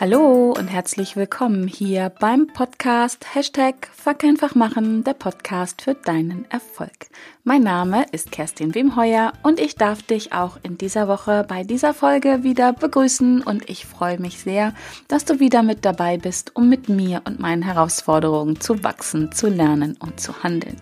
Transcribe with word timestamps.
Hallo 0.00 0.54
und 0.56 0.68
herzlich 0.68 1.14
willkommen 1.14 1.68
hier 1.68 2.08
beim 2.08 2.46
Podcast 2.46 3.34
Hashtag 3.34 3.86
Verkeinfach 3.92 4.54
machen, 4.54 5.04
der 5.04 5.12
Podcast 5.12 5.82
für 5.82 5.92
deinen 5.92 6.50
Erfolg. 6.50 7.08
Mein 7.44 7.62
Name 7.64 8.06
ist 8.10 8.32
Kerstin 8.32 8.74
Wemheuer 8.74 9.34
und 9.42 9.60
ich 9.60 9.74
darf 9.74 10.00
dich 10.00 10.32
auch 10.32 10.58
in 10.62 10.78
dieser 10.78 11.06
Woche 11.06 11.44
bei 11.46 11.64
dieser 11.64 11.92
Folge 11.92 12.42
wieder 12.44 12.72
begrüßen 12.72 13.42
und 13.42 13.68
ich 13.68 13.84
freue 13.84 14.18
mich 14.18 14.38
sehr, 14.38 14.72
dass 15.08 15.26
du 15.26 15.38
wieder 15.38 15.62
mit 15.62 15.84
dabei 15.84 16.16
bist, 16.16 16.56
um 16.56 16.70
mit 16.70 16.88
mir 16.88 17.20
und 17.26 17.38
meinen 17.38 17.60
Herausforderungen 17.60 18.58
zu 18.58 18.82
wachsen, 18.82 19.32
zu 19.32 19.48
lernen 19.48 19.98
und 20.00 20.18
zu 20.18 20.42
handeln. 20.42 20.78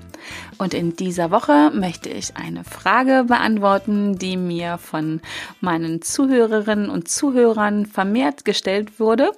Und 0.58 0.74
in 0.74 0.96
dieser 0.96 1.30
Woche 1.30 1.70
möchte 1.74 2.08
ich 2.08 2.36
eine 2.36 2.64
Frage 2.64 3.24
beantworten, 3.26 4.18
die 4.18 4.36
mir 4.36 4.78
von 4.78 5.20
meinen 5.60 6.02
Zuhörerinnen 6.02 6.90
und 6.90 7.08
Zuhörern 7.08 7.86
vermehrt 7.86 8.44
gestellt 8.44 9.00
wurde. 9.00 9.32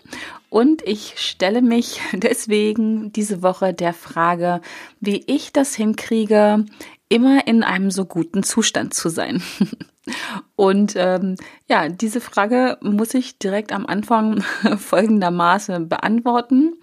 Und 0.49 0.83
ich 0.87 1.15
stelle 1.17 1.63
mich 1.63 2.01
deswegen 2.13 3.13
diese 3.13 3.43
Woche 3.43 3.73
der 3.73 3.93
Frage, 3.93 4.61
wie 5.01 5.25
ich 5.27 5.53
das 5.53 5.75
hinkriege, 5.75 6.65
immer 7.09 7.47
in 7.47 7.63
einem 7.63 7.91
so 7.91 8.05
guten 8.05 8.43
Zustand 8.43 8.95
zu 8.95 9.09
sein. 9.09 9.43
Und 10.57 10.95
ähm, 10.97 11.37
ja, 11.69 11.89
diese 11.89 12.21
Frage 12.21 12.79
muss 12.81 13.15
ich 13.15 13.39
direkt 13.39 13.73
am 13.73 13.87
Anfang 13.87 14.43
folgendermaßen 14.79 15.89
beantworten. 15.89 16.75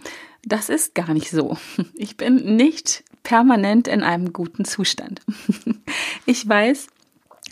Das 0.44 0.70
ist 0.70 0.96
gar 0.96 1.14
nicht 1.14 1.30
so. 1.30 1.58
Ich 1.96 2.16
bin 2.16 2.56
nicht 2.56 3.04
permanent 3.28 3.90
in 3.90 4.04
einem 4.04 4.32
guten 4.32 4.64
Zustand. 4.64 5.22
Ich 6.30 6.48
weiß, 6.48 6.88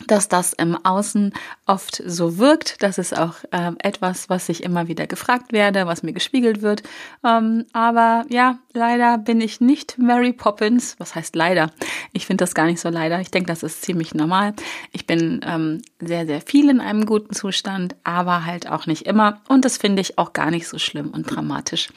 dass 0.06 0.28
das 0.28 0.52
im 0.52 0.76
Außen 0.84 1.32
oft 1.64 2.02
so 2.04 2.36
wirkt. 2.36 2.82
Das 2.82 2.98
ist 2.98 3.16
auch 3.16 3.36
äh, 3.50 3.72
etwas, 3.78 4.28
was 4.28 4.50
ich 4.50 4.62
immer 4.62 4.88
wieder 4.88 5.06
gefragt 5.06 5.52
werde, 5.52 5.86
was 5.86 6.02
mir 6.02 6.12
gespiegelt 6.12 6.60
wird. 6.60 6.82
Ähm, 7.24 7.64
aber 7.72 8.26
ja, 8.28 8.58
leider 8.74 9.16
bin 9.16 9.40
ich 9.40 9.62
nicht 9.62 9.96
Mary 9.98 10.34
Poppins. 10.34 10.96
Was 10.98 11.14
heißt 11.14 11.34
leider? 11.34 11.72
Ich 12.12 12.26
finde 12.26 12.42
das 12.42 12.54
gar 12.54 12.66
nicht 12.66 12.80
so 12.80 12.90
leider. 12.90 13.20
Ich 13.20 13.30
denke, 13.30 13.48
das 13.48 13.62
ist 13.62 13.82
ziemlich 13.82 14.14
normal. 14.14 14.52
Ich 14.92 15.06
bin 15.06 15.40
ähm, 15.46 15.80
sehr, 16.00 16.26
sehr 16.26 16.42
viel 16.42 16.68
in 16.68 16.80
einem 16.80 17.06
guten 17.06 17.34
Zustand, 17.34 17.96
aber 18.04 18.44
halt 18.44 18.70
auch 18.70 18.86
nicht 18.86 19.06
immer. 19.06 19.40
Und 19.48 19.64
das 19.64 19.78
finde 19.78 20.02
ich 20.02 20.18
auch 20.18 20.34
gar 20.34 20.50
nicht 20.50 20.68
so 20.68 20.78
schlimm 20.78 21.08
und 21.08 21.24
dramatisch. 21.34 21.88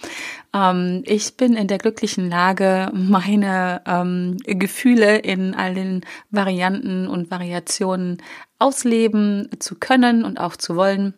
Ähm, 0.54 1.04
ich 1.06 1.38
bin 1.38 1.56
in 1.56 1.68
der 1.68 1.78
glücklichen 1.78 2.30
Lage, 2.30 2.90
meine 2.94 3.82
ähm, 3.86 4.38
Gefühle 4.46 5.18
in 5.18 5.54
all 5.54 5.74
den 5.74 6.02
Varianten 6.32 7.08
und 7.08 7.32
Variationen 7.32 8.22
ausleben 8.58 9.50
zu 9.60 9.76
können 9.76 10.24
und 10.26 10.40
auch 10.40 10.56
zu 10.56 10.76
wollen. 10.76 11.14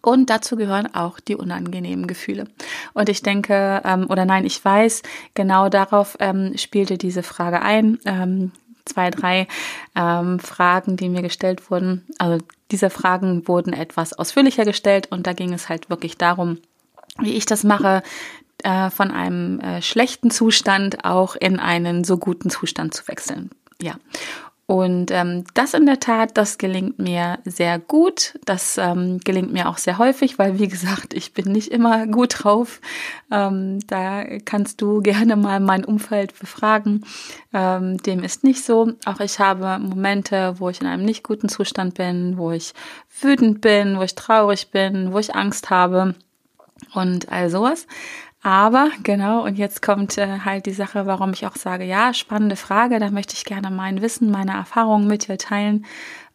Und 0.00 0.30
dazu 0.30 0.56
gehören 0.56 0.92
auch 0.94 1.20
die 1.20 1.36
unangenehmen 1.36 2.08
Gefühle. 2.08 2.48
Und 2.92 3.08
ich 3.08 3.22
denke, 3.22 3.82
ähm, 3.84 4.06
oder 4.08 4.24
nein, 4.24 4.44
ich 4.44 4.64
weiß, 4.64 5.02
genau 5.34 5.68
darauf 5.68 6.16
ähm, 6.18 6.56
spielte 6.56 6.98
diese 6.98 7.22
Frage 7.22 7.62
ein. 7.62 7.98
Ähm, 8.04 8.52
zwei, 8.84 9.10
drei 9.10 9.46
ähm, 9.94 10.38
Fragen, 10.40 10.96
die 10.96 11.08
mir 11.08 11.22
gestellt 11.22 11.70
wurden. 11.70 12.04
Also 12.18 12.44
diese 12.70 12.90
Fragen 12.90 13.46
wurden 13.46 13.72
etwas 13.72 14.12
ausführlicher 14.12 14.64
gestellt 14.64 15.08
und 15.10 15.26
da 15.26 15.32
ging 15.34 15.52
es 15.52 15.68
halt 15.68 15.90
wirklich 15.90 16.18
darum, 16.18 16.58
wie 17.18 17.34
ich 17.34 17.46
das 17.46 17.62
mache, 17.62 18.02
äh, 18.64 18.90
von 18.90 19.10
einem 19.10 19.60
äh, 19.60 19.82
schlechten 19.82 20.30
Zustand 20.30 21.04
auch 21.04 21.36
in 21.36 21.58
einen 21.58 22.04
so 22.04 22.18
guten 22.18 22.50
Zustand 22.50 22.94
zu 22.94 23.06
wechseln. 23.08 23.50
Ja. 23.80 23.96
Und 24.66 25.10
ähm, 25.10 25.44
das 25.52 25.74
in 25.74 25.84
der 25.84 26.00
Tat, 26.00 26.38
das 26.38 26.56
gelingt 26.56 26.98
mir 26.98 27.40
sehr 27.44 27.78
gut. 27.78 28.38
Das 28.46 28.78
ähm, 28.78 29.18
gelingt 29.18 29.52
mir 29.52 29.68
auch 29.68 29.76
sehr 29.76 29.98
häufig, 29.98 30.38
weil 30.38 30.58
wie 30.58 30.68
gesagt, 30.76 31.12
ich 31.12 31.34
bin 31.34 31.52
nicht 31.52 31.68
immer 31.68 32.06
gut 32.06 32.36
drauf. 32.38 32.80
Ähm, 33.30 33.80
da 33.86 34.24
kannst 34.46 34.80
du 34.80 35.02
gerne 35.02 35.36
mal 35.36 35.60
mein 35.60 35.84
Umfeld 35.84 36.38
befragen. 36.38 37.04
Ähm, 37.52 37.98
dem 37.98 38.22
ist 38.22 38.44
nicht 38.44 38.64
so. 38.64 38.92
Auch 39.04 39.20
ich 39.20 39.40
habe 39.40 39.78
Momente, 39.78 40.54
wo 40.58 40.70
ich 40.70 40.80
in 40.80 40.86
einem 40.86 41.04
nicht 41.04 41.22
guten 41.22 41.50
Zustand 41.50 41.94
bin, 41.94 42.38
wo 42.38 42.52
ich 42.52 42.72
wütend 43.20 43.60
bin, 43.60 43.98
wo 43.98 44.02
ich 44.02 44.14
traurig 44.14 44.70
bin, 44.70 45.12
wo 45.12 45.18
ich 45.18 45.34
Angst 45.34 45.68
habe 45.68 46.14
und 46.94 47.30
all 47.30 47.50
sowas. 47.50 47.86
Aber 48.42 48.90
genau, 49.04 49.44
und 49.44 49.56
jetzt 49.56 49.82
kommt 49.82 50.18
äh, 50.18 50.40
halt 50.40 50.66
die 50.66 50.72
Sache, 50.72 51.06
warum 51.06 51.32
ich 51.32 51.46
auch 51.46 51.54
sage, 51.54 51.84
ja, 51.84 52.12
spannende 52.12 52.56
Frage, 52.56 52.98
da 52.98 53.10
möchte 53.10 53.34
ich 53.34 53.44
gerne 53.44 53.70
mein 53.70 54.02
Wissen, 54.02 54.32
meine 54.32 54.52
Erfahrungen 54.52 55.06
mit 55.06 55.28
dir 55.28 55.38
teilen. 55.38 55.86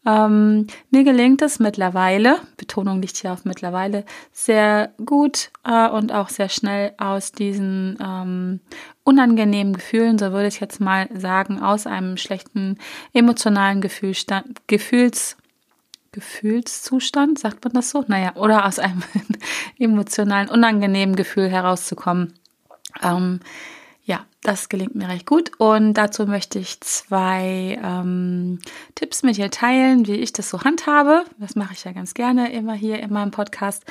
Ähm, 0.06 0.68
mir 0.90 1.04
gelingt 1.04 1.42
es 1.42 1.60
mittlerweile, 1.60 2.38
Betonung 2.56 3.02
liegt 3.02 3.18
hier 3.18 3.34
auf 3.34 3.44
mittlerweile, 3.44 4.06
sehr 4.32 4.94
gut 5.06 5.52
äh, 5.66 5.90
und 5.90 6.14
auch 6.14 6.30
sehr 6.30 6.48
schnell 6.48 6.94
aus 6.98 7.34
diesen 7.34 7.98
ähm, 8.02 8.62
unangenehmen 9.04 9.74
Gefühlen, 9.74 10.18
so 10.18 10.32
würde 10.32 10.48
ich 10.48 10.62
jetzt 10.62 10.80
mal 10.80 11.10
sagen, 11.14 11.62
aus 11.62 11.88
einem 11.88 12.16
schlechten 12.16 12.78
emotionalen 13.12 13.82
Gefühlstand, 13.82 14.66
Gefühls 14.68 15.36
Gefühlszustand, 16.12 17.40
sagt 17.40 17.64
man 17.64 17.74
das 17.74 17.90
so? 17.90 18.04
Naja, 18.08 18.36
oder 18.36 18.66
aus 18.66 18.80
einem 18.80 19.04
emotionalen, 19.80 20.50
unangenehmen 20.50 21.16
Gefühl 21.16 21.50
herauszukommen. 21.50 22.34
Ähm, 23.04 23.40
ja, 24.08 24.26
das 24.42 24.70
gelingt 24.70 24.96
mir 24.96 25.10
recht 25.10 25.26
gut 25.26 25.52
und 25.58 25.96
dazu 25.96 26.26
möchte 26.26 26.60
ich 26.60 26.80
zwei 26.80 27.78
ähm, 27.84 28.60
Tipps 28.96 29.22
mit 29.22 29.36
dir 29.36 29.52
teilen, 29.52 30.08
wie 30.08 30.16
ich 30.16 30.32
das 30.32 30.50
so 30.50 30.64
handhabe. 30.64 31.26
Das 31.40 31.58
mache 31.58 31.74
ich 31.74 31.84
ja 31.84 31.92
ganz 31.92 32.14
gerne 32.14 32.54
immer 32.54 32.74
hier 32.74 33.00
in 33.00 33.12
meinem 33.12 33.32
Podcast. 33.32 33.84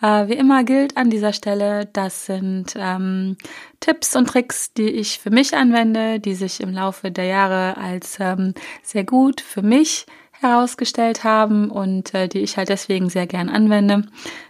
Äh, 0.00 0.28
wie 0.28 0.34
immer 0.34 0.62
gilt 0.62 0.96
an 0.96 1.10
dieser 1.10 1.32
Stelle, 1.32 1.86
das 1.92 2.26
sind 2.26 2.74
ähm, 2.76 3.36
Tipps 3.80 4.14
und 4.14 4.26
Tricks, 4.26 4.72
die 4.74 4.90
ich 4.90 5.18
für 5.18 5.30
mich 5.30 5.56
anwende, 5.56 6.20
die 6.20 6.36
sich 6.36 6.60
im 6.60 6.70
Laufe 6.72 7.10
der 7.10 7.24
Jahre 7.24 7.76
als 7.76 8.18
ähm, 8.20 8.54
sehr 8.84 9.02
gut 9.02 9.40
für 9.40 9.62
mich 9.62 10.06
herausgestellt 10.44 11.24
haben 11.24 11.70
und 11.70 12.14
äh, 12.14 12.28
die 12.28 12.40
ich 12.40 12.56
halt 12.56 12.68
deswegen 12.68 13.10
sehr 13.10 13.26
gern 13.26 13.48
anwende. 13.48 14.04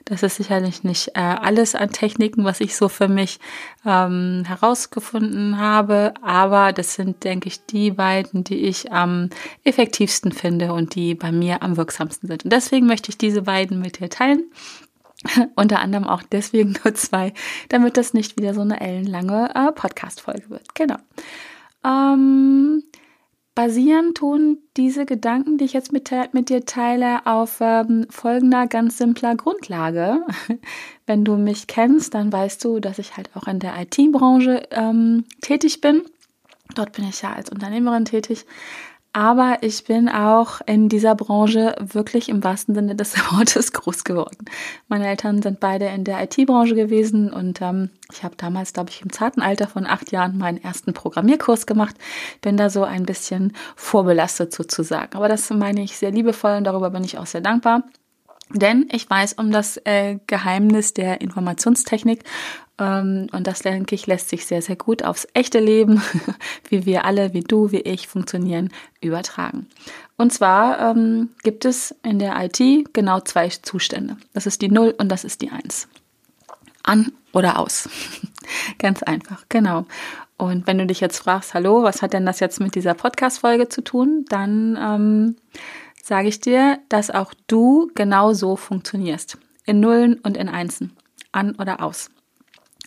Das 0.05 0.23
ist 0.23 0.37
sicherlich 0.37 0.85
nicht 0.85 1.13
äh, 1.15 1.21
alles 1.21 1.75
an 1.75 1.91
Techniken, 1.91 2.45
was 2.45 2.61
ich 2.61 2.77
so 2.77 2.91
für 2.91 3.09
mich 3.09 3.41
ähm, 3.87 4.43
herausgefunden 4.47 5.59
habe, 5.59 6.13
aber 6.21 6.73
das 6.73 6.95
sind, 6.95 7.25
denke 7.25 7.49
ich, 7.49 7.65
die 7.65 7.91
beiden, 7.93 8.45
die 8.45 8.67
ich 8.67 8.93
am 8.93 9.31
effektivsten 9.65 10.33
finde 10.33 10.73
und 10.73 10.95
die 10.95 11.15
bei 11.15 11.33
mir 11.33 11.63
am 11.63 11.77
wirksamsten 11.79 12.29
sind. 12.29 12.45
Und 12.45 12.53
deswegen 12.53 12.87
möchte 12.87 13.09
ich 13.09 13.17
diese 13.17 13.43
beiden 13.43 13.81
mit 13.81 14.01
dir 14.01 14.11
teilen. 14.11 14.45
Unter 15.55 15.81
anderem 15.81 16.05
auch 16.05 16.23
deswegen 16.23 16.77
nur 16.85 16.95
zwei, 16.95 17.33
damit 17.69 17.97
das 17.97 18.13
nicht 18.15 18.37
wieder 18.37 18.53
so 18.53 18.61
eine 18.61 18.81
ellenlange 18.81 19.51
äh, 19.55 19.73
Podcast-Folge 19.73 20.51
wird. 20.51 20.75
Genau. 20.75 20.97
Ähm, 21.85 22.83
Basieren 23.55 24.15
tun 24.15 24.59
diese 24.77 25.07
Gedanken, 25.07 25.59
die 25.59 25.65
ich 25.65 25.75
jetzt 25.75 25.93
mit, 25.93 26.11
mit 26.33 26.49
dir 26.49 26.65
teile, 26.65 27.25
auf 27.25 27.59
ähm, 27.61 28.07
folgender 28.11 28.67
ganz 28.67 28.99
simpler 28.99 29.37
Grundlage. 29.37 30.27
Wenn 31.07 31.25
du 31.25 31.37
mich 31.37 31.69
kennst, 31.69 32.15
dann 32.15 32.33
weißt 32.33 32.65
du, 32.65 32.81
dass 32.81 32.99
ich 32.99 33.17
halt 33.17 33.31
auch 33.35 33.47
in 33.47 33.61
der 33.61 33.75
IT-Branche 33.81 34.65
ähm, 34.73 35.25
tätig 35.41 35.81
bin. 35.81 36.03
Dort 36.75 36.93
bin 36.93 37.09
ich 37.09 37.23
ja 37.23 37.33
als 37.33 37.51
Unternehmerin 37.51 38.05
tätig. 38.07 38.45
Aber 39.17 39.59
ich 39.61 39.85
bin 39.85 40.09
auch 40.09 40.61
in 40.67 40.89
dieser 40.89 41.15
Branche 41.15 41.77
wirklich 41.79 42.29
im 42.29 42.43
wahrsten 42.43 42.75
Sinne 42.75 42.97
des 42.97 43.17
Wortes 43.33 43.73
groß 43.73 44.03
geworden. 44.03 44.45
Meine 44.89 45.07
Eltern 45.07 45.41
sind 45.41 45.61
beide 45.61 45.87
in 45.87 46.03
der 46.03 46.21
IT-Branche 46.25 46.75
gewesen 46.75 47.33
und 47.33 47.63
ähm, 47.63 47.91
ich 48.13 48.25
habe 48.25 48.35
damals, 48.37 48.73
glaube 48.73 48.91
ich, 48.91 49.03
im 49.03 49.13
zarten 49.13 49.41
Alter 49.41 49.69
von 49.69 49.87
acht 49.87 50.11
Jahren 50.11 50.37
meinen 50.37 50.61
ersten 50.61 50.95
Programmierkurs 50.95 51.65
gemacht. 51.67 51.95
Bin 52.43 52.57
da 52.57 52.71
so 52.71 52.83
ein 52.83 53.07
bisschen 53.07 53.53
vorbelastet 53.77 54.53
sozusagen. 54.53 55.17
Aber 55.17 55.29
das 55.29 55.49
meine 55.51 55.85
ich 55.85 55.97
sehr 55.97 56.11
liebevoll 56.11 56.57
und 56.57 56.65
darüber 56.65 56.91
bin 56.91 57.05
ich 57.05 57.17
auch 57.17 57.27
sehr 57.27 57.41
dankbar. 57.41 57.85
Denn 58.51 58.89
ich 58.91 59.09
weiß 59.09 59.35
um 59.35 59.53
das 59.53 59.77
äh, 59.85 60.19
Geheimnis 60.27 60.93
der 60.93 61.21
Informationstechnik 61.21 62.25
und 62.77 63.43
das 63.45 63.61
denke 63.61 63.95
ich 63.95 64.09
lässt 64.09 64.29
sich 64.29 64.47
sehr, 64.47 64.61
sehr 64.61 64.75
gut 64.75 65.05
aufs 65.05 65.29
echte 65.33 65.61
Leben, 65.61 66.03
wie 66.69 66.87
wir 66.87 67.05
alle, 67.05 67.33
wie 67.33 67.43
du, 67.43 67.71
wie 67.71 67.81
ich 67.81 68.09
funktionieren, 68.09 68.71
übertragen. 69.01 69.69
Und 70.17 70.33
zwar 70.33 70.81
ähm, 70.81 71.31
gibt 71.45 71.65
es 71.65 71.95
in 72.03 72.19
der 72.19 72.35
IT 72.43 72.93
genau 72.93 73.21
zwei 73.21 73.49
Zustände. 73.49 74.17
Das 74.33 74.47
ist 74.47 74.61
die 74.61 74.69
Null 74.69 74.93
und 74.99 75.09
das 75.09 75.23
ist 75.25 75.41
die 75.41 75.51
Eins. 75.51 75.87
An 76.83 77.13
oder 77.33 77.59
aus. 77.61 77.89
Ganz 78.79 79.03
einfach, 79.03 79.45
genau. 79.49 79.87
Und 80.37 80.67
wenn 80.67 80.79
du 80.79 80.87
dich 80.87 81.01
jetzt 81.01 81.19
fragst, 81.19 81.55
hallo, 81.55 81.85
was 81.85 82.03
hat 82.03 82.13
denn 82.13 82.27
das 82.27 82.41
jetzt 82.41 82.61
mit 82.61 82.75
dieser 82.75 82.95
Podcast-Folge 82.95 83.69
zu 83.69 83.83
tun, 83.83 84.25
dann 84.29 84.77
ähm, 84.81 85.37
sage 86.03 86.29
ich 86.29 86.41
dir, 86.41 86.79
dass 86.89 87.11
auch 87.11 87.33
du 87.47 87.91
genau 87.95 88.33
so 88.33 88.57
funktionierst. 88.57 89.39
In 89.65 89.81
Nullen 89.81 90.19
und 90.19 90.37
in 90.37 90.49
Einsen. 90.49 90.93
An 91.33 91.55
oder 91.57 91.83
aus. 91.83 92.11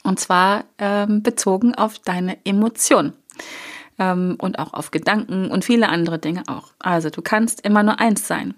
Und 0.07 0.21
zwar 0.21 0.63
ähm, 0.77 1.21
bezogen 1.21 1.75
auf 1.75 1.99
deine 1.99 2.37
Emotionen. 2.45 3.11
Ähm, 3.99 4.37
und 4.39 4.57
auch 4.57 4.73
auf 4.73 4.91
Gedanken 4.91 5.51
und 5.51 5.65
viele 5.65 5.89
andere 5.89 6.17
Dinge 6.17 6.43
auch. 6.47 6.71
Also 6.79 7.09
du 7.09 7.21
kannst 7.21 7.65
immer 7.65 7.83
nur 7.83 7.99
eins 7.99 8.25
sein. 8.25 8.53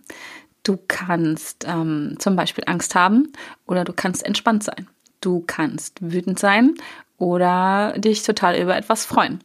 Du 0.62 0.78
kannst 0.88 1.66
ähm, 1.68 2.18
zum 2.20 2.36
Beispiel 2.36 2.66
Angst 2.68 2.94
haben 2.94 3.34
oder 3.66 3.84
du 3.84 3.94
kannst 3.94 4.24
entspannt 4.24 4.64
sein. 4.64 4.88
Du 5.22 5.44
kannst 5.48 5.98
wütend 6.02 6.38
sein 6.38 6.76
oder 7.18 7.96
dich 7.98 8.22
total 8.22 8.56
über 8.56 8.78
etwas 8.78 9.06
freuen. 9.06 9.40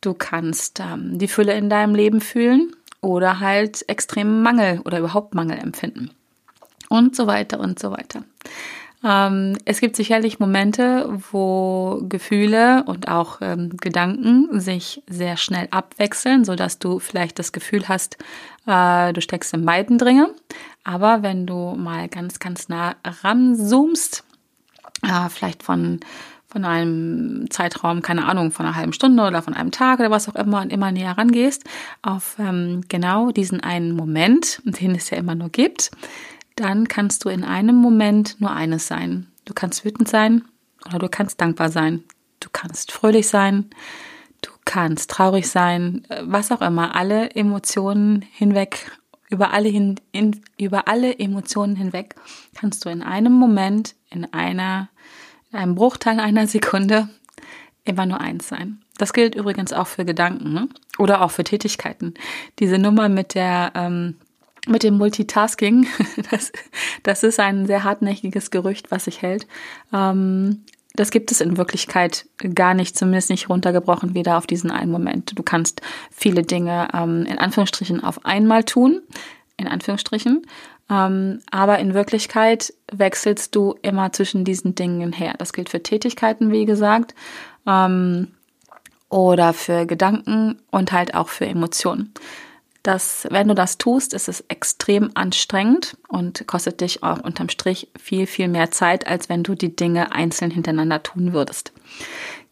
Du 0.00 0.14
kannst 0.14 0.80
ähm, 0.80 1.20
die 1.20 1.28
Fülle 1.28 1.54
in 1.54 1.70
deinem 1.70 1.94
Leben 1.94 2.20
fühlen 2.20 2.74
oder 3.00 3.38
halt 3.38 3.88
extremen 3.88 4.42
Mangel 4.42 4.80
oder 4.80 4.98
überhaupt 4.98 5.36
Mangel 5.36 5.58
empfinden. 5.58 6.10
Und 6.88 7.14
so 7.14 7.28
weiter 7.28 7.60
und 7.60 7.78
so 7.78 7.92
weiter. 7.92 8.24
Ähm, 9.04 9.56
es 9.64 9.80
gibt 9.80 9.96
sicherlich 9.96 10.40
Momente, 10.40 11.08
wo 11.30 12.02
Gefühle 12.08 12.84
und 12.84 13.08
auch 13.08 13.38
ähm, 13.40 13.76
Gedanken 13.76 14.60
sich 14.60 15.02
sehr 15.08 15.36
schnell 15.36 15.68
abwechseln, 15.70 16.44
so 16.44 16.56
dass 16.56 16.78
du 16.78 16.98
vielleicht 16.98 17.38
das 17.38 17.52
Gefühl 17.52 17.88
hast, 17.88 18.18
äh, 18.66 19.12
du 19.12 19.20
steckst 19.20 19.54
in 19.54 19.64
beiden 19.64 19.98
Dringe. 19.98 20.30
Aber 20.84 21.22
wenn 21.22 21.46
du 21.46 21.74
mal 21.76 22.08
ganz, 22.08 22.40
ganz 22.40 22.68
nah 22.68 22.96
ranzoomst, 23.04 24.24
äh, 25.02 25.28
vielleicht 25.28 25.62
von 25.62 26.00
von 26.50 26.64
einem 26.64 27.50
Zeitraum, 27.50 28.00
keine 28.00 28.24
Ahnung, 28.24 28.52
von 28.52 28.64
einer 28.64 28.74
halben 28.74 28.94
Stunde 28.94 29.22
oder 29.22 29.42
von 29.42 29.52
einem 29.52 29.70
Tag 29.70 30.00
oder 30.00 30.10
was 30.10 30.30
auch 30.30 30.34
immer 30.34 30.62
und 30.62 30.72
immer 30.72 30.90
näher 30.90 31.18
rangehst 31.18 31.64
auf 32.00 32.36
ähm, 32.38 32.80
genau 32.88 33.30
diesen 33.30 33.60
einen 33.60 33.94
Moment, 33.94 34.62
den 34.64 34.94
es 34.94 35.10
ja 35.10 35.18
immer 35.18 35.34
nur 35.34 35.50
gibt, 35.50 35.90
dann 36.60 36.88
kannst 36.88 37.24
du 37.24 37.28
in 37.28 37.44
einem 37.44 37.76
Moment 37.76 38.40
nur 38.40 38.50
eines 38.50 38.86
sein. 38.86 39.26
Du 39.44 39.54
kannst 39.54 39.84
wütend 39.84 40.08
sein 40.08 40.44
oder 40.86 40.98
du 40.98 41.08
kannst 41.08 41.40
dankbar 41.40 41.70
sein. 41.70 42.04
Du 42.40 42.48
kannst 42.52 42.92
fröhlich 42.92 43.28
sein, 43.28 43.70
du 44.42 44.50
kannst 44.64 45.10
traurig 45.10 45.48
sein, 45.48 46.06
was 46.22 46.52
auch 46.52 46.60
immer. 46.60 46.94
Alle 46.94 47.30
Emotionen 47.30 48.24
hinweg, 48.32 48.90
über 49.28 49.52
alle, 49.52 49.68
hin, 49.68 49.96
in, 50.12 50.40
über 50.56 50.88
alle 50.88 51.18
Emotionen 51.18 51.76
hinweg 51.76 52.14
kannst 52.54 52.84
du 52.84 52.88
in 52.88 53.02
einem 53.02 53.32
Moment, 53.32 53.94
in 54.10 54.32
einer, 54.32 54.88
in 55.50 55.58
einem 55.58 55.74
Bruchteil 55.74 56.20
einer 56.20 56.46
Sekunde 56.46 57.08
immer 57.84 58.06
nur 58.06 58.20
eins 58.20 58.48
sein. 58.48 58.82
Das 58.98 59.12
gilt 59.12 59.34
übrigens 59.34 59.72
auch 59.72 59.86
für 59.86 60.04
Gedanken 60.04 60.52
ne? 60.52 60.68
oder 60.98 61.22
auch 61.22 61.30
für 61.30 61.44
Tätigkeiten. 61.44 62.14
Diese 62.58 62.78
Nummer 62.78 63.08
mit 63.08 63.34
der 63.34 63.72
ähm, 63.74 64.16
mit 64.68 64.82
dem 64.82 64.96
Multitasking, 64.98 65.86
das, 66.30 66.52
das 67.02 67.22
ist 67.22 67.40
ein 67.40 67.66
sehr 67.66 67.84
hartnäckiges 67.84 68.50
Gerücht, 68.50 68.90
was 68.90 69.04
sich 69.04 69.22
hält. 69.22 69.46
Ähm, 69.92 70.64
das 70.94 71.10
gibt 71.12 71.30
es 71.30 71.40
in 71.40 71.56
Wirklichkeit 71.56 72.26
gar 72.54 72.74
nicht, 72.74 72.98
zumindest 72.98 73.30
nicht 73.30 73.48
runtergebrochen, 73.48 74.14
wieder 74.14 74.36
auf 74.36 74.48
diesen 74.48 74.70
einen 74.70 74.90
Moment. 74.90 75.38
Du 75.38 75.44
kannst 75.44 75.80
viele 76.10 76.42
Dinge 76.42 76.88
ähm, 76.92 77.24
in 77.24 77.38
Anführungsstrichen 77.38 78.02
auf 78.02 78.24
einmal 78.24 78.64
tun, 78.64 79.02
in 79.56 79.68
Anführungsstrichen, 79.68 80.44
ähm, 80.90 81.40
aber 81.50 81.78
in 81.78 81.94
Wirklichkeit 81.94 82.72
wechselst 82.90 83.54
du 83.54 83.76
immer 83.82 84.12
zwischen 84.12 84.44
diesen 84.44 84.74
Dingen 84.74 85.12
her. 85.12 85.34
Das 85.38 85.52
gilt 85.52 85.68
für 85.68 85.82
Tätigkeiten, 85.82 86.50
wie 86.50 86.64
gesagt, 86.64 87.14
ähm, 87.66 88.28
oder 89.08 89.52
für 89.52 89.86
Gedanken 89.86 90.60
und 90.70 90.90
halt 90.90 91.14
auch 91.14 91.28
für 91.28 91.46
Emotionen 91.46 92.12
dass 92.82 93.26
wenn 93.30 93.48
du 93.48 93.54
das 93.54 93.78
tust, 93.78 94.14
ist 94.14 94.28
es 94.28 94.44
extrem 94.48 95.10
anstrengend 95.14 95.96
und 96.08 96.46
kostet 96.46 96.80
dich 96.80 97.02
auch 97.02 97.20
unterm 97.20 97.48
Strich 97.48 97.88
viel, 97.98 98.26
viel 98.26 98.48
mehr 98.48 98.70
Zeit, 98.70 99.06
als 99.06 99.28
wenn 99.28 99.42
du 99.42 99.54
die 99.54 99.74
Dinge 99.74 100.12
einzeln 100.12 100.50
hintereinander 100.50 101.02
tun 101.02 101.32
würdest. 101.32 101.72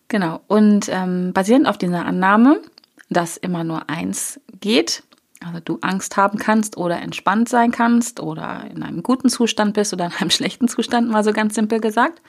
Genau. 0.09 0.41
Und 0.47 0.89
ähm, 0.91 1.33
basierend 1.33 1.67
auf 1.67 1.79
dieser 1.79 2.05
Annahme, 2.05 2.61
dass 3.09 3.37
immer 3.37 3.65
nur 3.65 3.89
eins 3.89 4.41
geht, 4.61 5.03
also 5.45 5.61
du 5.61 5.79
Angst 5.83 6.17
haben 6.17 6.39
kannst 6.39 6.77
oder 6.77 7.01
entspannt 7.01 7.49
sein 7.49 7.71
kannst 7.71 8.21
oder 8.21 8.65
in 8.71 8.83
einem 8.83 9.03
guten 9.03 9.29
Zustand 9.29 9.75
bist 9.75 9.93
oder 9.93 10.07
in 10.07 10.13
einem 10.13 10.31
schlechten 10.31 10.69
Zustand, 10.69 11.11
mal 11.11 11.25
so 11.25 11.33
ganz 11.33 11.55
simpel 11.55 11.81
gesagt, 11.81 12.21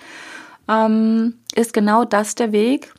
ähm, 0.67 1.35
ist 1.55 1.73
genau 1.73 2.05
das 2.05 2.35
der 2.35 2.51
Weg, 2.51 2.94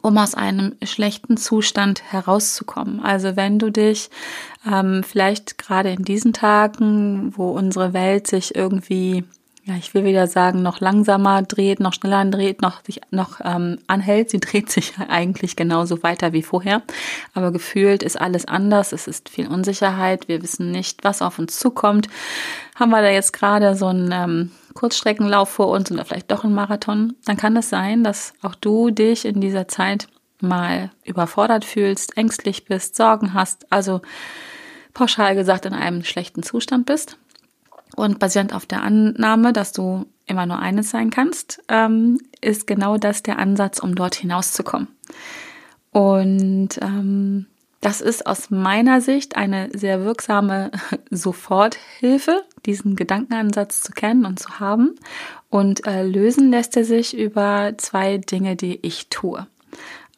um 0.00 0.16
aus 0.16 0.34
einem 0.34 0.74
schlechten 0.82 1.36
Zustand 1.36 2.02
herauszukommen. 2.10 3.00
Also 3.00 3.36
wenn 3.36 3.58
du 3.58 3.70
dich 3.70 4.10
ähm, 4.70 5.02
vielleicht 5.04 5.58
gerade 5.58 5.90
in 5.90 6.04
diesen 6.04 6.32
Tagen, 6.32 7.32
wo 7.36 7.50
unsere 7.50 7.92
Welt 7.92 8.26
sich 8.26 8.54
irgendwie, 8.54 9.24
ja, 9.64 9.74
ich 9.76 9.94
will 9.94 10.04
wieder 10.04 10.26
sagen, 10.26 10.62
noch 10.62 10.80
langsamer 10.80 11.42
dreht, 11.42 11.78
noch 11.78 11.92
schneller 11.92 12.24
dreht, 12.24 12.62
noch 12.62 12.84
sich 12.84 13.00
noch 13.10 13.40
ähm, 13.44 13.78
anhält, 13.86 14.30
sie 14.30 14.40
dreht 14.40 14.70
sich 14.70 14.94
eigentlich 15.08 15.54
genauso 15.54 16.02
weiter 16.02 16.32
wie 16.32 16.42
vorher, 16.42 16.82
aber 17.32 17.52
gefühlt 17.52 18.02
ist 18.02 18.20
alles 18.20 18.46
anders. 18.46 18.92
Es 18.92 19.06
ist 19.06 19.28
viel 19.28 19.46
Unsicherheit. 19.46 20.26
Wir 20.26 20.42
wissen 20.42 20.72
nicht, 20.72 21.04
was 21.04 21.22
auf 21.22 21.38
uns 21.38 21.58
zukommt. 21.58 22.08
Haben 22.74 22.90
wir 22.90 23.02
da 23.02 23.10
jetzt 23.10 23.32
gerade 23.32 23.76
so 23.76 23.86
ein 23.86 24.10
ähm, 24.12 24.50
Kurzstreckenlauf 24.74 25.48
vor 25.48 25.68
uns 25.68 25.92
oder 25.92 26.04
vielleicht 26.04 26.32
doch 26.32 26.42
ein 26.42 26.54
Marathon, 26.54 27.14
dann 27.24 27.36
kann 27.36 27.56
es 27.56 27.68
sein, 27.68 28.02
dass 28.02 28.34
auch 28.42 28.56
du 28.56 28.90
dich 28.90 29.24
in 29.24 29.40
dieser 29.40 29.68
Zeit 29.68 30.08
mal 30.40 30.90
überfordert 31.04 31.64
fühlst, 31.64 32.16
ängstlich 32.16 32.64
bist, 32.64 32.96
Sorgen 32.96 33.32
hast, 33.32 33.70
also 33.70 34.00
pauschal 34.92 35.36
gesagt 35.36 35.66
in 35.66 35.72
einem 35.72 36.02
schlechten 36.02 36.42
Zustand 36.42 36.86
bist. 36.86 37.16
Und 37.96 38.18
basierend 38.18 38.54
auf 38.54 38.66
der 38.66 38.82
Annahme, 38.82 39.52
dass 39.52 39.72
du 39.72 40.06
immer 40.26 40.46
nur 40.46 40.58
eines 40.58 40.90
sein 40.90 41.10
kannst, 41.10 41.62
ähm, 41.68 42.18
ist 42.40 42.66
genau 42.66 42.96
das 42.96 43.22
der 43.22 43.38
Ansatz, 43.38 43.78
um 43.78 43.94
dort 43.94 44.14
hinauszukommen. 44.14 44.88
Und 45.90 46.80
ähm, 46.80 47.46
das 47.82 48.00
ist 48.00 48.26
aus 48.26 48.48
meiner 48.48 49.00
Sicht 49.00 49.36
eine 49.36 49.68
sehr 49.74 50.04
wirksame 50.04 50.70
Soforthilfe, 51.10 52.44
diesen 52.64 52.96
Gedankenansatz 52.96 53.82
zu 53.82 53.92
kennen 53.92 54.24
und 54.24 54.38
zu 54.38 54.60
haben. 54.60 54.94
Und 55.50 55.86
äh, 55.86 56.04
lösen 56.04 56.50
lässt 56.50 56.76
er 56.76 56.84
sich 56.84 57.16
über 57.16 57.74
zwei 57.76 58.18
Dinge, 58.18 58.56
die 58.56 58.78
ich 58.82 59.08
tue. 59.08 59.46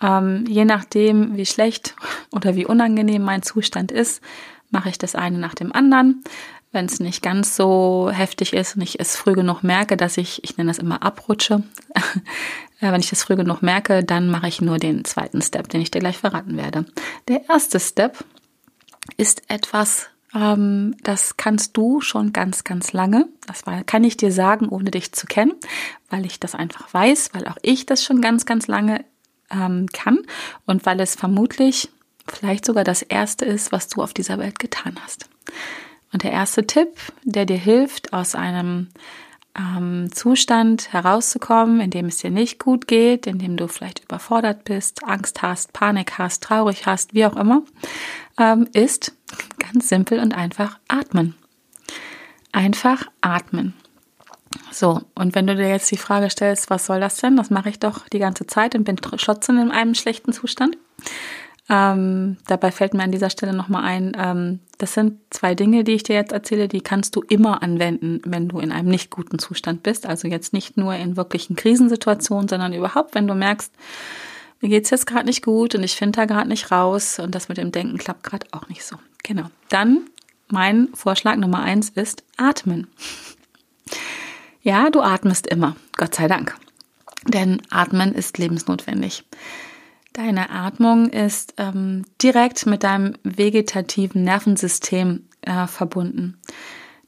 Ähm, 0.02 0.44
je 0.46 0.66
nachdem, 0.66 1.36
wie 1.36 1.46
schlecht 1.46 1.96
oder 2.32 2.54
wie 2.54 2.66
unangenehm 2.66 3.22
mein 3.22 3.42
Zustand 3.42 3.90
ist, 3.90 4.22
mache 4.70 4.90
ich 4.90 4.98
das 4.98 5.14
eine 5.14 5.38
nach 5.38 5.54
dem 5.54 5.72
anderen. 5.72 6.22
Wenn 6.74 6.86
es 6.86 6.98
nicht 6.98 7.22
ganz 7.22 7.54
so 7.54 8.10
heftig 8.12 8.52
ist 8.52 8.74
und 8.74 8.82
ich 8.82 8.98
es 8.98 9.16
früh 9.16 9.34
genug 9.34 9.62
merke, 9.62 9.96
dass 9.96 10.16
ich, 10.16 10.42
ich 10.42 10.56
nenne 10.56 10.70
das 10.70 10.78
immer 10.78 11.04
abrutsche, 11.04 11.62
wenn 12.80 13.00
ich 13.00 13.10
das 13.10 13.22
früh 13.22 13.36
genug 13.36 13.62
merke, 13.62 14.02
dann 14.02 14.28
mache 14.28 14.48
ich 14.48 14.60
nur 14.60 14.78
den 14.78 15.04
zweiten 15.04 15.40
Step, 15.40 15.68
den 15.68 15.80
ich 15.80 15.92
dir 15.92 16.00
gleich 16.00 16.18
verraten 16.18 16.56
werde. 16.56 16.84
Der 17.28 17.48
erste 17.48 17.78
Step 17.78 18.24
ist 19.16 19.42
etwas, 19.48 20.08
ähm, 20.34 20.96
das 21.04 21.36
kannst 21.36 21.76
du 21.76 22.00
schon 22.00 22.32
ganz, 22.32 22.64
ganz 22.64 22.92
lange. 22.92 23.28
Das 23.46 23.66
war, 23.66 23.84
kann 23.84 24.02
ich 24.02 24.16
dir 24.16 24.32
sagen, 24.32 24.68
ohne 24.68 24.90
dich 24.90 25.12
zu 25.12 25.28
kennen, 25.28 25.52
weil 26.10 26.26
ich 26.26 26.40
das 26.40 26.56
einfach 26.56 26.92
weiß, 26.92 27.30
weil 27.34 27.46
auch 27.46 27.58
ich 27.62 27.86
das 27.86 28.02
schon 28.02 28.20
ganz, 28.20 28.46
ganz 28.46 28.66
lange 28.66 29.04
ähm, 29.52 29.86
kann 29.92 30.18
und 30.66 30.84
weil 30.86 30.98
es 30.98 31.14
vermutlich 31.14 31.88
vielleicht 32.26 32.64
sogar 32.64 32.82
das 32.82 33.02
Erste 33.02 33.44
ist, 33.44 33.70
was 33.70 33.86
du 33.86 34.02
auf 34.02 34.12
dieser 34.12 34.38
Welt 34.38 34.58
getan 34.58 34.98
hast. 35.04 35.28
Und 36.14 36.22
der 36.22 36.30
erste 36.30 36.64
Tipp, 36.64 36.90
der 37.24 37.44
dir 37.44 37.58
hilft, 37.58 38.12
aus 38.12 38.36
einem 38.36 38.86
ähm, 39.58 40.10
Zustand 40.12 40.92
herauszukommen, 40.92 41.80
in 41.80 41.90
dem 41.90 42.06
es 42.06 42.18
dir 42.18 42.30
nicht 42.30 42.60
gut 42.60 42.86
geht, 42.86 43.26
in 43.26 43.40
dem 43.40 43.56
du 43.56 43.66
vielleicht 43.66 44.04
überfordert 44.04 44.62
bist, 44.62 45.02
Angst 45.02 45.42
hast, 45.42 45.72
Panik 45.72 46.16
hast, 46.16 46.44
traurig 46.44 46.86
hast, 46.86 47.14
wie 47.14 47.26
auch 47.26 47.34
immer, 47.34 47.62
ähm, 48.38 48.68
ist 48.72 49.12
ganz 49.58 49.88
simpel 49.88 50.20
und 50.20 50.34
einfach 50.34 50.78
atmen. 50.86 51.34
Einfach 52.52 53.08
atmen. 53.20 53.74
So, 54.70 55.02
und 55.16 55.34
wenn 55.34 55.48
du 55.48 55.56
dir 55.56 55.68
jetzt 55.68 55.90
die 55.90 55.96
Frage 55.96 56.30
stellst, 56.30 56.70
was 56.70 56.86
soll 56.86 57.00
das 57.00 57.16
denn? 57.16 57.36
Das 57.36 57.50
mache 57.50 57.70
ich 57.70 57.80
doch 57.80 58.08
die 58.08 58.20
ganze 58.20 58.46
Zeit 58.46 58.76
und 58.76 58.84
bin 58.84 58.96
trotzdem 58.98 59.58
in 59.58 59.72
einem 59.72 59.96
schlechten 59.96 60.32
Zustand. 60.32 60.78
Ähm, 61.70 62.36
dabei 62.46 62.70
fällt 62.70 62.92
mir 62.92 63.02
an 63.02 63.12
dieser 63.12 63.30
Stelle 63.30 63.54
nochmal 63.54 63.84
ein, 63.84 64.12
ähm, 64.18 64.60
das 64.76 64.92
sind 64.92 65.20
zwei 65.30 65.54
Dinge, 65.54 65.82
die 65.82 65.92
ich 65.92 66.02
dir 66.02 66.14
jetzt 66.14 66.32
erzähle, 66.32 66.68
die 66.68 66.82
kannst 66.82 67.16
du 67.16 67.22
immer 67.22 67.62
anwenden, 67.62 68.20
wenn 68.24 68.48
du 68.48 68.58
in 68.58 68.70
einem 68.70 68.88
nicht 68.88 69.10
guten 69.10 69.38
Zustand 69.38 69.82
bist. 69.82 70.06
Also 70.06 70.28
jetzt 70.28 70.52
nicht 70.52 70.76
nur 70.76 70.94
in 70.94 71.16
wirklichen 71.16 71.56
Krisensituationen, 71.56 72.48
sondern 72.48 72.74
überhaupt, 72.74 73.14
wenn 73.14 73.26
du 73.26 73.34
merkst, 73.34 73.72
mir 74.60 74.68
geht's 74.68 74.90
jetzt 74.90 75.06
gerade 75.06 75.26
nicht 75.26 75.42
gut 75.42 75.74
und 75.74 75.82
ich 75.82 75.96
finde 75.96 76.18
da 76.18 76.24
gerade 76.26 76.48
nicht 76.48 76.70
raus 76.70 77.18
und 77.18 77.34
das 77.34 77.48
mit 77.48 77.58
dem 77.58 77.72
Denken 77.72 77.98
klappt 77.98 78.24
gerade 78.24 78.46
auch 78.52 78.68
nicht 78.68 78.84
so. 78.84 78.96
Genau. 79.22 79.44
Dann 79.68 80.02
mein 80.48 80.88
Vorschlag 80.94 81.36
Nummer 81.36 81.60
eins 81.62 81.90
ist 81.90 82.24
atmen. 82.36 82.86
Ja, 84.62 84.90
du 84.90 85.00
atmest 85.00 85.46
immer, 85.46 85.76
Gott 85.96 86.14
sei 86.14 86.28
Dank. 86.28 86.56
Denn 87.26 87.62
atmen 87.70 88.14
ist 88.14 88.38
lebensnotwendig. 88.38 89.24
Deine 90.14 90.50
Atmung 90.50 91.08
ist 91.08 91.54
ähm, 91.58 92.04
direkt 92.22 92.66
mit 92.66 92.84
deinem 92.84 93.14
vegetativen 93.24 94.22
Nervensystem 94.22 95.24
äh, 95.42 95.66
verbunden. 95.66 96.38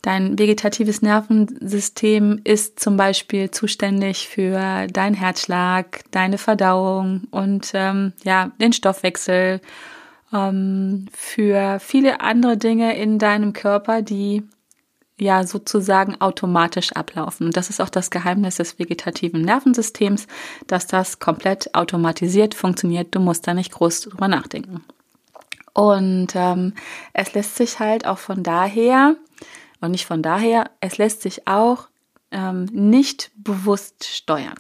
Dein 0.03 0.37
vegetatives 0.37 1.03
Nervensystem 1.03 2.41
ist 2.43 2.81
zum 2.81 2.97
Beispiel 2.97 3.53
zuständig 3.53 4.29
für 4.29 4.89
deinen 4.89 5.15
Herzschlag, 5.15 6.01
deine 6.11 6.37
Verdauung 6.37 7.29
und 7.31 7.71
ähm, 7.75 8.13
ja 8.25 8.51
den 8.61 8.73
Stoffwechsel, 8.73 9.61
ähm, 10.33 11.07
für 11.13 11.79
viele 11.79 12.21
andere 12.21 12.57
Dinge 12.57 12.97
in 12.97 13.21
deinem 13.21 13.53
Körper, 13.53 14.03
die 14.03 14.43
ja 15.19 15.47
sozusagen 15.47 16.21
automatisch 16.21 16.93
ablaufen. 16.93 17.47
Und 17.47 17.57
das 17.57 17.71
ist 17.71 17.81
auch 17.81 17.89
das 17.89 18.11
Geheimnis 18.11 18.57
des 18.57 18.79
vegetativen 18.79 19.43
Nervensystems, 19.43 20.27
dass 20.67 20.87
das 20.87 21.19
komplett 21.19 21.75
automatisiert 21.75 22.55
funktioniert. 22.55 23.15
Du 23.15 23.21
musst 23.21 23.47
da 23.47 23.55
nicht 23.55 23.73
groß 23.73 24.03
drüber 24.03 24.29
nachdenken. 24.29 24.85
Und 25.73 26.29
ähm, 26.35 26.75
es 27.13 27.35
lässt 27.35 27.57
sich 27.57 27.79
halt 27.81 28.07
auch 28.07 28.19
von 28.19 28.43
daher, 28.43 29.17
und 29.81 29.91
nicht 29.91 30.07
von 30.07 30.23
daher, 30.23 30.71
es 30.81 30.97
lässt 30.99 31.23
sich 31.23 31.47
auch 31.47 31.89
ähm, 32.31 32.65
nicht 32.73 33.31
bewusst 33.37 34.05
steuern. 34.05 34.57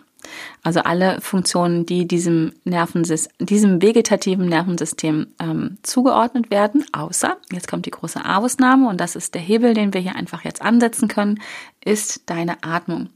Also 0.63 0.81
alle 0.81 1.21
Funktionen, 1.21 1.87
die 1.87 2.07
diesem 2.07 2.53
Nervensystem, 2.65 3.47
diesem 3.47 3.83
vegetativen 3.83 4.49
Nervensystem 4.49 5.29
ähm, 5.41 5.79
zugeordnet 5.83 6.51
werden, 6.51 6.85
außer, 6.93 7.37
jetzt 7.53 7.69
kommt 7.69 7.87
die 7.87 7.91
große 7.91 8.21
Ausnahme 8.25 8.89
und 8.89 9.01
das 9.01 9.17
ist 9.17 9.35
der 9.35 9.43
Hebel, 9.43 9.75
den 9.75 9.95
wir 9.95 10.01
hier 10.01 10.17
einfach 10.17 10.45
jetzt 10.45 10.63
ansetzen 10.63 11.09
können, 11.09 11.41
ist 11.85 12.23
deine 12.27 12.63
Atmung. 12.63 13.09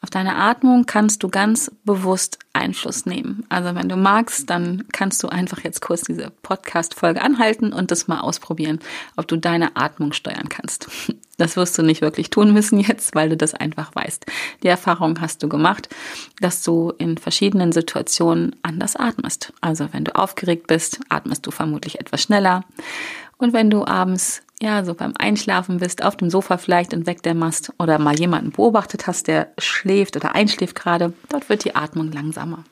Auf 0.00 0.10
deine 0.10 0.36
Atmung 0.36 0.86
kannst 0.86 1.22
du 1.22 1.28
ganz 1.28 1.72
bewusst 1.84 2.38
Einfluss 2.52 3.04
nehmen. 3.04 3.44
Also 3.48 3.74
wenn 3.74 3.88
du 3.88 3.96
magst, 3.96 4.48
dann 4.48 4.84
kannst 4.92 5.22
du 5.22 5.28
einfach 5.28 5.64
jetzt 5.64 5.80
kurz 5.80 6.02
diese 6.02 6.30
Podcast-Folge 6.42 7.20
anhalten 7.20 7.72
und 7.72 7.90
das 7.90 8.06
mal 8.06 8.20
ausprobieren, 8.20 8.78
ob 9.16 9.26
du 9.26 9.36
deine 9.36 9.76
Atmung 9.76 10.12
steuern 10.12 10.48
kannst. 10.48 10.88
Das 11.40 11.54
wirst 11.54 11.78
du 11.78 11.82
nicht 11.82 12.00
wirklich 12.00 12.30
tun 12.30 12.52
müssen 12.52 12.80
jetzt, 12.80 13.14
weil 13.14 13.28
du 13.28 13.36
das 13.36 13.54
einfach 13.54 13.94
weißt. 13.94 14.26
Die 14.64 14.66
Erfahrung 14.66 15.20
hast 15.20 15.40
du 15.40 15.48
gemacht, 15.48 15.88
dass 16.40 16.64
du 16.64 16.92
in 16.98 17.16
verschiedenen 17.16 17.70
Situationen 17.70 18.56
anders 18.62 18.96
atmest. 18.96 19.52
Also 19.60 19.86
wenn 19.92 20.02
du 20.02 20.16
aufgeregt 20.16 20.66
bist, 20.66 20.98
atmest 21.08 21.46
du 21.46 21.52
vermutlich 21.52 22.00
etwas 22.00 22.22
schneller. 22.22 22.64
Und 23.36 23.52
wenn 23.52 23.70
du 23.70 23.84
abends 23.86 24.42
ja, 24.60 24.84
so 24.84 24.94
beim 24.94 25.14
Einschlafen 25.18 25.78
bist, 25.78 26.02
auf 26.02 26.16
dem 26.16 26.30
Sofa 26.30 26.58
vielleicht 26.58 26.92
und 26.92 27.06
wegdämmerst 27.06 27.72
oder 27.78 27.98
mal 27.98 28.18
jemanden 28.18 28.50
beobachtet 28.50 29.06
hast, 29.06 29.28
der 29.28 29.52
schläft 29.58 30.16
oder 30.16 30.34
einschläft 30.34 30.74
gerade, 30.74 31.12
dort 31.28 31.48
wird 31.48 31.64
die 31.64 31.76
Atmung 31.76 32.10
langsamer. 32.10 32.64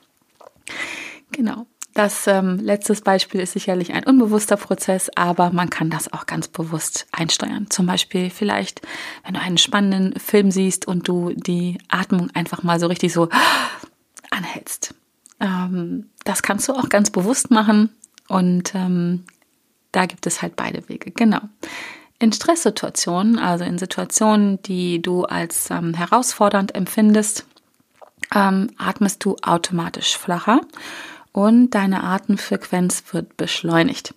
Genau. 1.31 1.65
Das 1.93 2.27
ähm, 2.27 2.59
letztes 2.59 3.01
Beispiel 3.01 3.41
ist 3.41 3.53
sicherlich 3.53 3.91
ein 3.91 4.03
unbewusster 4.03 4.55
Prozess, 4.55 5.09
aber 5.15 5.49
man 5.49 5.71
kann 5.71 5.89
das 5.89 6.13
auch 6.13 6.27
ganz 6.27 6.47
bewusst 6.47 7.07
einsteuern. 7.11 7.71
Zum 7.71 7.87
Beispiel 7.87 8.29
vielleicht, 8.29 8.81
wenn 9.23 9.33
du 9.33 9.39
einen 9.39 9.57
spannenden 9.57 10.19
Film 10.19 10.51
siehst 10.51 10.87
und 10.87 11.07
du 11.07 11.33
die 11.33 11.79
Atmung 11.87 12.29
einfach 12.35 12.61
mal 12.61 12.79
so 12.79 12.85
richtig 12.85 13.13
so 13.13 13.29
anhältst. 14.29 14.93
Ähm, 15.39 16.11
das 16.23 16.43
kannst 16.43 16.67
du 16.67 16.73
auch 16.73 16.89
ganz 16.89 17.09
bewusst 17.09 17.49
machen 17.49 17.89
und 18.27 18.75
ähm, 18.75 19.23
da 19.91 20.05
gibt 20.05 20.25
es 20.27 20.41
halt 20.41 20.55
beide 20.55 20.87
Wege, 20.89 21.11
genau. 21.11 21.39
In 22.19 22.33
Stresssituationen, 22.33 23.37
also 23.37 23.63
in 23.63 23.77
Situationen, 23.77 24.61
die 24.63 25.01
du 25.01 25.25
als 25.25 25.69
ähm, 25.69 25.93
herausfordernd 25.93 26.73
empfindest, 26.73 27.45
ähm, 28.33 28.71
atmest 28.77 29.23
du 29.23 29.35
automatisch 29.41 30.17
flacher 30.17 30.61
und 31.31 31.71
deine 31.71 32.03
Atemfrequenz 32.03 33.03
wird 33.11 33.37
beschleunigt. 33.37 34.15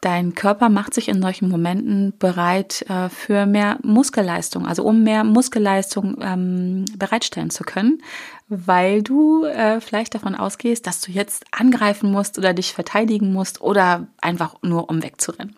Dein 0.00 0.34
Körper 0.36 0.68
macht 0.68 0.94
sich 0.94 1.08
in 1.08 1.20
solchen 1.20 1.48
Momenten 1.48 2.14
bereit 2.18 2.82
äh, 2.88 3.08
für 3.08 3.46
mehr 3.46 3.78
Muskelleistung, 3.82 4.64
also 4.66 4.84
um 4.84 5.02
mehr 5.02 5.24
Muskelleistung 5.24 6.18
ähm, 6.20 6.84
bereitstellen 6.96 7.50
zu 7.50 7.64
können, 7.64 8.00
weil 8.48 9.02
du 9.02 9.44
äh, 9.44 9.80
vielleicht 9.80 10.14
davon 10.14 10.34
ausgehst, 10.34 10.86
dass 10.86 11.00
du 11.00 11.12
jetzt 11.12 11.44
angreifen 11.50 12.10
musst 12.10 12.38
oder 12.38 12.54
dich 12.54 12.72
verteidigen 12.72 13.32
musst 13.32 13.60
oder 13.60 14.06
einfach 14.20 14.56
nur 14.62 14.88
um 14.88 15.02
wegzurennen. 15.02 15.56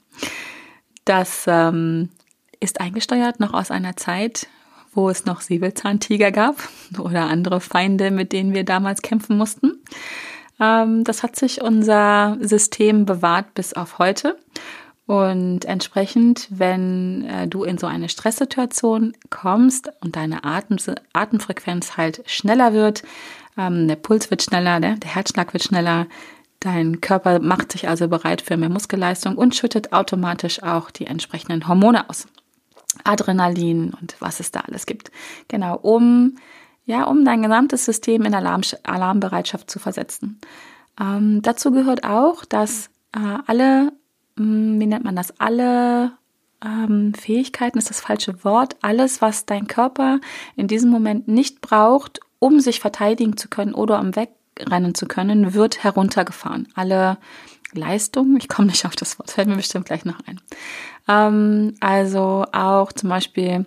Das 1.04 1.44
ähm, 1.46 2.10
ist 2.58 2.80
eingesteuert 2.80 3.40
noch 3.40 3.54
aus 3.54 3.70
einer 3.70 3.96
Zeit, 3.96 4.48
wo 4.92 5.08
es 5.08 5.24
noch 5.24 5.40
Säbelzahntiger 5.40 6.32
gab 6.32 6.56
oder 6.98 7.26
andere 7.26 7.60
Feinde, 7.60 8.10
mit 8.10 8.32
denen 8.32 8.54
wir 8.54 8.64
damals 8.64 9.02
kämpfen 9.02 9.38
mussten. 9.38 9.82
Ähm, 10.60 11.04
das 11.04 11.22
hat 11.22 11.36
sich 11.36 11.62
unser 11.62 12.36
System 12.40 13.06
bewahrt 13.06 13.54
bis 13.54 13.72
auf 13.72 13.98
heute. 13.98 14.36
Und 15.10 15.64
entsprechend, 15.64 16.46
wenn 16.50 17.24
äh, 17.24 17.48
du 17.48 17.64
in 17.64 17.78
so 17.78 17.88
eine 17.88 18.08
Stresssituation 18.08 19.12
kommst 19.28 19.90
und 20.02 20.14
deine 20.14 20.44
Atem, 20.44 20.76
Atemfrequenz 21.12 21.96
halt 21.96 22.22
schneller 22.26 22.72
wird, 22.72 23.02
ähm, 23.58 23.88
der 23.88 23.96
Puls 23.96 24.30
wird 24.30 24.40
schneller, 24.40 24.78
der, 24.78 24.94
der 24.94 25.12
Herzschlag 25.12 25.52
wird 25.52 25.64
schneller, 25.64 26.06
dein 26.60 27.00
Körper 27.00 27.40
macht 27.40 27.72
sich 27.72 27.88
also 27.88 28.06
bereit 28.06 28.40
für 28.40 28.56
mehr 28.56 28.68
Muskelleistung 28.68 29.34
und 29.34 29.56
schüttet 29.56 29.92
automatisch 29.92 30.62
auch 30.62 30.92
die 30.92 31.06
entsprechenden 31.06 31.66
Hormone 31.66 32.08
aus. 32.08 32.28
Adrenalin 33.02 33.92
und 34.00 34.14
was 34.20 34.38
es 34.38 34.52
da 34.52 34.60
alles 34.60 34.86
gibt. 34.86 35.10
Genau, 35.48 35.74
um 35.74 36.36
ja, 36.84 37.02
um 37.02 37.24
dein 37.24 37.42
gesamtes 37.42 37.84
System 37.84 38.22
in 38.22 38.34
Alarm, 38.34 38.60
Alarmbereitschaft 38.84 39.68
zu 39.72 39.80
versetzen. 39.80 40.40
Ähm, 41.00 41.42
dazu 41.42 41.72
gehört 41.72 42.04
auch, 42.04 42.44
dass 42.44 42.90
äh, 43.12 43.38
alle, 43.48 43.90
wie 44.80 44.86
nennt 44.86 45.04
man 45.04 45.16
das, 45.16 45.38
alle 45.38 46.12
ähm, 46.64 47.14
Fähigkeiten 47.14 47.78
ist 47.78 47.90
das 47.90 48.00
falsche 48.00 48.44
Wort, 48.44 48.76
alles, 48.82 49.20
was 49.20 49.46
dein 49.46 49.66
Körper 49.66 50.20
in 50.56 50.66
diesem 50.66 50.90
Moment 50.90 51.28
nicht 51.28 51.60
braucht, 51.60 52.20
um 52.38 52.60
sich 52.60 52.80
verteidigen 52.80 53.36
zu 53.36 53.48
können 53.48 53.74
oder 53.74 54.00
um 54.00 54.14
wegrennen 54.16 54.94
zu 54.94 55.06
können, 55.06 55.54
wird 55.54 55.84
heruntergefahren. 55.84 56.68
Alle 56.74 57.18
Leistungen, 57.72 58.36
ich 58.36 58.48
komme 58.48 58.68
nicht 58.68 58.86
auf 58.86 58.96
das 58.96 59.18
Wort, 59.18 59.30
fällt 59.30 59.48
mir 59.48 59.56
bestimmt 59.56 59.86
gleich 59.86 60.04
noch 60.04 60.20
ein. 60.26 60.40
Ähm, 61.08 61.74
also 61.80 62.44
auch 62.52 62.92
zum 62.92 63.08
Beispiel 63.10 63.66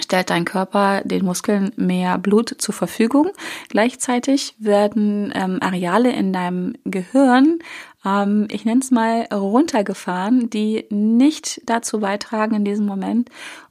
stellt 0.00 0.30
dein 0.30 0.44
Körper 0.44 1.02
den 1.04 1.24
Muskeln 1.24 1.72
mehr 1.76 2.18
Blut 2.18 2.54
zur 2.58 2.74
Verfügung. 2.74 3.30
Gleichzeitig 3.68 4.54
werden 4.58 5.32
ähm, 5.34 5.58
Areale 5.60 6.12
in 6.12 6.32
deinem 6.32 6.74
Gehirn, 6.84 7.58
ähm, 8.04 8.48
ich 8.50 8.64
nenne 8.64 8.80
es 8.80 8.90
mal, 8.90 9.22
runtergefahren, 9.32 10.50
die 10.50 10.86
nicht 10.90 11.62
dazu 11.66 12.00
beitragen 12.00 12.54
in 12.54 12.64
diesem 12.64 12.86
Moment, 12.86 13.30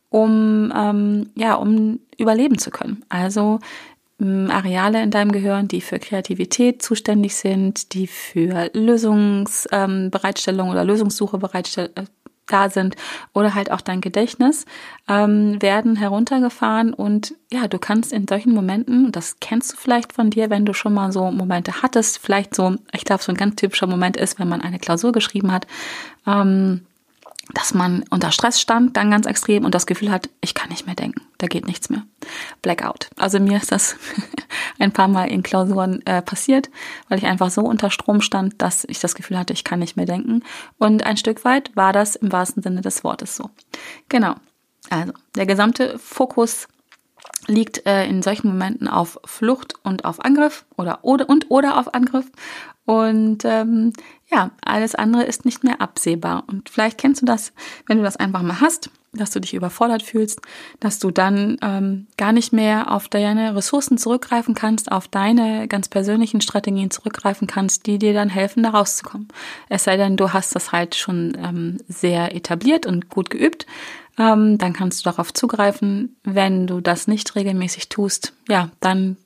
um 0.10 0.72
ähm, 0.75 1.29
ja 1.36 1.55
um 1.55 2.00
überleben 2.17 2.57
zu 2.57 2.72
können. 2.72 3.03
Also 3.10 3.60
ähm, 4.19 4.50
Areale 4.51 5.03
in 5.03 5.12
deinem 5.12 5.31
Gehirn, 5.31 5.67
die 5.67 5.81
für 5.81 6.00
Kreativität 6.00 6.81
zuständig 6.81 7.36
sind, 7.36 7.93
die 7.93 8.07
für 8.07 8.69
Lösungsbereitstellung 8.74 10.67
ähm, 10.67 10.72
oder 10.72 10.84
Lösungssuche 10.84 11.38
bereitstellen, 11.38 11.91
äh, 11.96 12.05
da 12.48 12.70
sind 12.70 12.96
oder 13.34 13.54
halt 13.54 13.72
auch 13.72 13.82
dein 13.82 14.01
Gedächtnis 14.01 14.66
ähm, 15.08 15.62
werden 15.62 15.96
heruntergefahren 15.96 16.94
und 16.94 17.34
ja, 17.51 17.68
du 17.68 17.80
kannst 17.80 18.12
in 18.12 18.27
solchen 18.27 18.54
Momenten, 18.54 19.12
das 19.12 19.39
kennst 19.39 19.74
du 19.74 19.77
vielleicht 19.77 20.13
von 20.13 20.30
dir, 20.30 20.50
wenn 20.50 20.66
du 20.66 20.74
schon 20.74 20.94
mal 20.94 21.12
so 21.12 21.32
Momente 21.32 21.82
hattest, 21.82 22.20
vielleicht 22.20 22.56
so, 22.56 22.75
ich 22.94 23.06
glaube, 23.06 23.24
so 23.24 23.32
ein 23.32 23.38
ganz 23.38 23.56
typischer 23.56 23.88
Moment 23.88 24.18
ist, 24.18 24.39
wenn 24.39 24.50
man 24.50 24.62
eine 24.62 24.80
Klausur 24.80 25.12
geschrieben 25.12 25.51
hat, 25.51 25.68
ähm, 26.25 26.82
dass 27.54 27.74
man 27.74 28.04
unter 28.10 28.32
Stress 28.32 28.60
stand, 28.60 28.98
dann 28.98 29.12
ganz 29.12 29.25
extrem 29.25 29.66
und 29.66 29.74
das 29.74 29.86
Gefühl 29.86 30.12
hat, 30.12 30.30
ich 30.42 30.54
kann 30.54 30.70
nicht 30.70 30.86
mehr 30.86 30.96
denken, 30.96 31.22
da 31.38 31.48
geht 31.48 31.66
nichts 31.66 31.89
mehr. 31.89 32.04
Blackout. 32.62 33.10
Also 33.18 33.39
mir 33.39 33.58
ist 33.58 33.72
das 33.72 33.96
ein 34.80 34.92
paar 34.92 35.08
Mal 35.08 35.30
in 35.30 35.44
Klausuren 35.44 36.06
äh, 36.06 36.22
passiert, 36.22 36.70
weil 37.08 37.18
ich 37.18 37.25
einfach 37.25 37.50
so 37.50 37.62
unter 37.62 37.89
Strom 37.89 38.22
stand, 38.22 38.62
dass 38.62 38.86
ich 38.86 39.00
das 39.00 39.16
Gefühl 39.16 39.38
hatte, 39.38 39.54
ich 39.54 39.63
kann 39.63 39.80
nicht 39.80 39.96
mehr 39.96 40.06
denken. 40.06 40.44
Und 40.77 41.06
ein 41.06 41.18
Stück 41.18 41.46
weit 41.46 41.75
war 41.75 41.94
das 41.94 42.16
im 42.16 42.32
wahrsten 42.32 42.63
Sinne 42.63 42.82
des 42.82 43.04
Wortes 43.04 43.36
so. 43.36 43.50
Genau. 44.10 44.36
Also 44.89 45.13
der 45.36 45.46
gesamte 45.46 45.98
Fokus 46.00 46.68
liegt 47.48 47.86
äh, 47.86 48.06
in 48.08 48.22
solchen 48.22 48.48
Momenten 48.48 48.88
auf 48.88 49.20
Flucht 49.25 49.75
und 49.84 50.06
auf 50.06 50.24
Angriff 50.24 50.65
oder, 50.75 51.00
oder 51.03 51.29
und 51.29 51.51
oder 51.51 51.77
auf 51.77 51.94
Angriff 51.94 52.32
und 52.88 53.44
ähm, 53.44 53.91
ja, 54.32 54.51
alles 54.63 54.96
andere 54.96 55.24
ist 55.24 55.44
nicht 55.44 55.62
mehr 55.62 55.82
absehbar. 55.82 56.46
Und 56.48 56.70
vielleicht 56.70 56.98
kennst 56.98 57.22
du 57.22 57.25
das, 57.25 57.51
wenn 57.86 57.98
du 57.98 58.03
das 58.03 58.15
einfach 58.15 58.41
mal 58.41 58.62
hast, 58.62 58.89
dass 59.12 59.32
du 59.32 59.41
dich 59.41 59.53
überfordert 59.53 60.03
fühlst, 60.03 60.39
dass 60.79 60.98
du 60.98 61.12
dann 61.12 61.58
ähm, 61.62 62.08
gar 62.15 62.32
nicht 62.32 62.53
mehr 62.53 62.89
auf 62.89 63.10
deine 63.10 63.58
Ressourcen 63.58 63.98
zurückgreifen 63.98 64.56
kannst, 64.56 64.89
auf 64.89 65.10
deine 65.10 65.67
ganz 65.67 65.89
persönlichen 65.89 66.39
Strategien 66.39 66.89
zurückgreifen 66.89 67.46
kannst, 67.46 67.88
die 67.88 68.00
dir 68.00 68.13
dann 68.13 68.29
helfen, 68.29 68.63
da 68.63 68.70
rauszukommen. 68.70 69.27
Es 69.67 69.84
sei 69.84 69.98
denn, 69.98 70.15
du 70.15 70.32
hast 70.32 70.56
das 70.56 70.72
halt 70.72 70.96
schon 70.96 71.38
ähm, 71.44 71.79
sehr 71.89 72.34
etabliert 72.34 72.86
und 72.86 73.10
gut 73.10 73.29
geübt, 73.29 73.65
ähm, 74.17 74.57
dann 74.57 74.74
kannst 74.74 75.00
du 75.00 75.09
darauf 75.09 75.33
zugreifen. 75.33 76.17
Wenn 76.24 76.67
du 76.67 76.81
das 76.81 77.07
nicht 77.07 77.36
regelmäßig 77.36 77.89
tust, 77.89 78.33
ja, 78.50 78.69
dann 78.79 79.17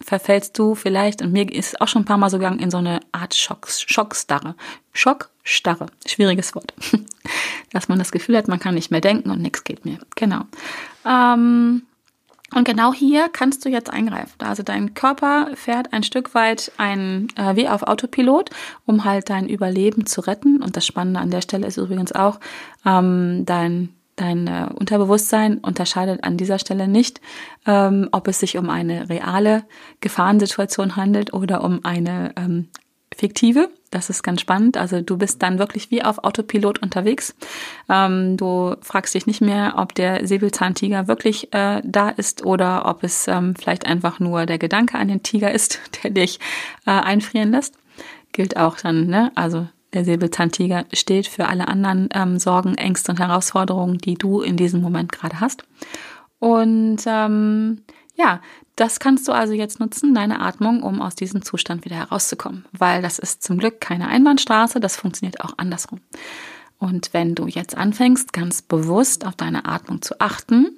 verfällst 0.00 0.58
du 0.58 0.74
vielleicht, 0.74 1.22
und 1.22 1.32
mir 1.32 1.50
ist 1.50 1.80
auch 1.80 1.88
schon 1.88 2.02
ein 2.02 2.06
paar 2.06 2.18
Mal 2.18 2.30
so 2.30 2.38
gegangen, 2.38 2.58
in 2.58 2.70
so 2.70 2.78
eine 2.78 3.00
Art 3.12 3.34
Schock, 3.34 3.68
Schockstarre. 3.68 4.54
Schockstarre, 4.92 5.86
schwieriges 6.06 6.54
Wort. 6.54 6.74
Dass 7.72 7.88
man 7.88 7.98
das 7.98 8.12
Gefühl 8.12 8.36
hat, 8.36 8.48
man 8.48 8.60
kann 8.60 8.74
nicht 8.74 8.90
mehr 8.90 9.00
denken 9.00 9.30
und 9.30 9.40
nichts 9.40 9.64
geht 9.64 9.84
mehr. 9.84 9.98
Genau. 10.14 10.42
Ähm, 11.06 11.82
und 12.54 12.64
genau 12.64 12.92
hier 12.92 13.28
kannst 13.28 13.64
du 13.64 13.68
jetzt 13.68 13.90
eingreifen. 13.90 14.34
Also 14.38 14.62
dein 14.62 14.94
Körper 14.94 15.48
fährt 15.54 15.92
ein 15.92 16.04
Stück 16.04 16.34
weit 16.34 16.70
ein, 16.76 17.28
äh, 17.36 17.56
wie 17.56 17.68
auf 17.68 17.82
Autopilot, 17.82 18.50
um 18.84 19.04
halt 19.04 19.30
dein 19.30 19.48
Überleben 19.48 20.06
zu 20.06 20.20
retten. 20.20 20.62
Und 20.62 20.76
das 20.76 20.86
Spannende 20.86 21.20
an 21.20 21.30
der 21.30 21.40
Stelle 21.40 21.66
ist 21.66 21.78
übrigens 21.78 22.12
auch, 22.12 22.38
ähm, 22.84 23.44
dein 23.46 23.88
Dein 24.16 24.46
äh, 24.46 24.68
Unterbewusstsein 24.72 25.58
unterscheidet 25.58 26.22
an 26.22 26.36
dieser 26.36 26.58
Stelle 26.58 26.86
nicht, 26.86 27.20
ähm, 27.66 28.08
ob 28.12 28.28
es 28.28 28.40
sich 28.40 28.56
um 28.56 28.70
eine 28.70 29.08
reale 29.08 29.64
Gefahrensituation 30.00 30.96
handelt 30.96 31.32
oder 31.32 31.64
um 31.64 31.84
eine 31.84 32.32
ähm, 32.36 32.68
fiktive. 33.16 33.70
Das 33.90 34.10
ist 34.10 34.22
ganz 34.22 34.40
spannend. 34.40 34.76
Also 34.76 35.00
du 35.00 35.16
bist 35.16 35.42
dann 35.42 35.58
wirklich 35.58 35.90
wie 35.90 36.02
auf 36.02 36.22
Autopilot 36.24 36.80
unterwegs. 36.80 37.34
Ähm, 37.88 38.36
du 38.36 38.76
fragst 38.82 39.14
dich 39.14 39.26
nicht 39.26 39.40
mehr, 39.40 39.74
ob 39.76 39.94
der 39.94 40.26
Säbelzahntiger 40.26 41.08
wirklich 41.08 41.52
äh, 41.52 41.80
da 41.84 42.08
ist 42.08 42.44
oder 42.44 42.86
ob 42.86 43.04
es 43.04 43.28
ähm, 43.28 43.54
vielleicht 43.56 43.86
einfach 43.86 44.20
nur 44.20 44.46
der 44.46 44.58
Gedanke 44.58 44.98
an 44.98 45.08
den 45.08 45.22
Tiger 45.22 45.52
ist, 45.52 45.80
der 46.02 46.10
dich 46.10 46.38
äh, 46.86 46.90
einfrieren 46.90 47.50
lässt. 47.50 47.74
Gilt 48.32 48.56
auch 48.56 48.76
dann, 48.76 49.06
ne? 49.06 49.30
Also 49.36 49.68
der 49.94 50.04
Säbelzahntiger 50.04 50.84
steht 50.92 51.26
für 51.26 51.46
alle 51.46 51.68
anderen 51.68 52.08
ähm, 52.12 52.38
Sorgen, 52.38 52.74
Ängste 52.74 53.12
und 53.12 53.20
Herausforderungen, 53.20 53.98
die 53.98 54.14
du 54.14 54.40
in 54.40 54.56
diesem 54.56 54.80
Moment 54.80 55.12
gerade 55.12 55.40
hast. 55.40 55.64
Und 56.38 56.98
ähm, 57.06 57.82
ja, 58.14 58.40
das 58.76 58.98
kannst 58.98 59.28
du 59.28 59.32
also 59.32 59.52
jetzt 59.52 59.80
nutzen, 59.80 60.14
deine 60.14 60.40
Atmung, 60.40 60.82
um 60.82 61.00
aus 61.00 61.14
diesem 61.14 61.42
Zustand 61.42 61.84
wieder 61.84 61.96
herauszukommen, 61.96 62.64
weil 62.72 63.02
das 63.02 63.18
ist 63.18 63.42
zum 63.42 63.58
Glück 63.58 63.80
keine 63.80 64.08
Einbahnstraße, 64.08 64.80
das 64.80 64.96
funktioniert 64.96 65.40
auch 65.40 65.54
andersrum. 65.56 66.00
Und 66.78 67.14
wenn 67.14 67.34
du 67.34 67.46
jetzt 67.46 67.76
anfängst, 67.76 68.32
ganz 68.32 68.60
bewusst 68.60 69.26
auf 69.26 69.36
deine 69.36 69.64
Atmung 69.64 70.02
zu 70.02 70.20
achten 70.20 70.76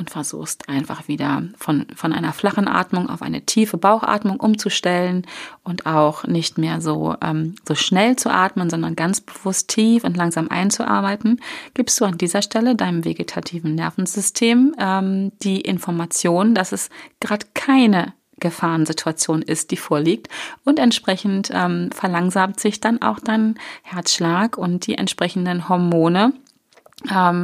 und 0.00 0.10
versuchst 0.10 0.68
einfach 0.68 1.06
wieder 1.08 1.42
von, 1.58 1.86
von 1.94 2.12
einer 2.12 2.32
flachen 2.32 2.66
Atmung 2.66 3.10
auf 3.10 3.20
eine 3.20 3.42
tiefe 3.42 3.76
Bauchatmung 3.76 4.40
umzustellen 4.40 5.26
und 5.62 5.84
auch 5.84 6.24
nicht 6.24 6.56
mehr 6.56 6.80
so, 6.80 7.14
ähm, 7.22 7.54
so 7.68 7.74
schnell 7.74 8.16
zu 8.16 8.30
atmen, 8.30 8.70
sondern 8.70 8.96
ganz 8.96 9.20
bewusst 9.20 9.68
tief 9.68 10.02
und 10.02 10.16
langsam 10.16 10.48
einzuarbeiten, 10.48 11.40
gibst 11.74 12.00
du 12.00 12.06
an 12.06 12.16
dieser 12.16 12.40
Stelle 12.40 12.74
deinem 12.74 13.04
vegetativen 13.04 13.74
Nervensystem 13.74 14.74
ähm, 14.78 15.32
die 15.42 15.60
Information, 15.60 16.54
dass 16.54 16.72
es 16.72 16.88
gerade 17.20 17.46
keine 17.52 18.14
Gefahrensituation 18.40 19.42
ist, 19.42 19.70
die 19.70 19.76
vorliegt. 19.76 20.28
Und 20.64 20.78
entsprechend 20.78 21.50
ähm, 21.52 21.90
verlangsamt 21.92 22.58
sich 22.58 22.80
dann 22.80 23.02
auch 23.02 23.20
dein 23.20 23.58
Herzschlag 23.82 24.56
und 24.56 24.86
die 24.86 24.96
entsprechenden 24.96 25.68
Hormone, 25.68 26.32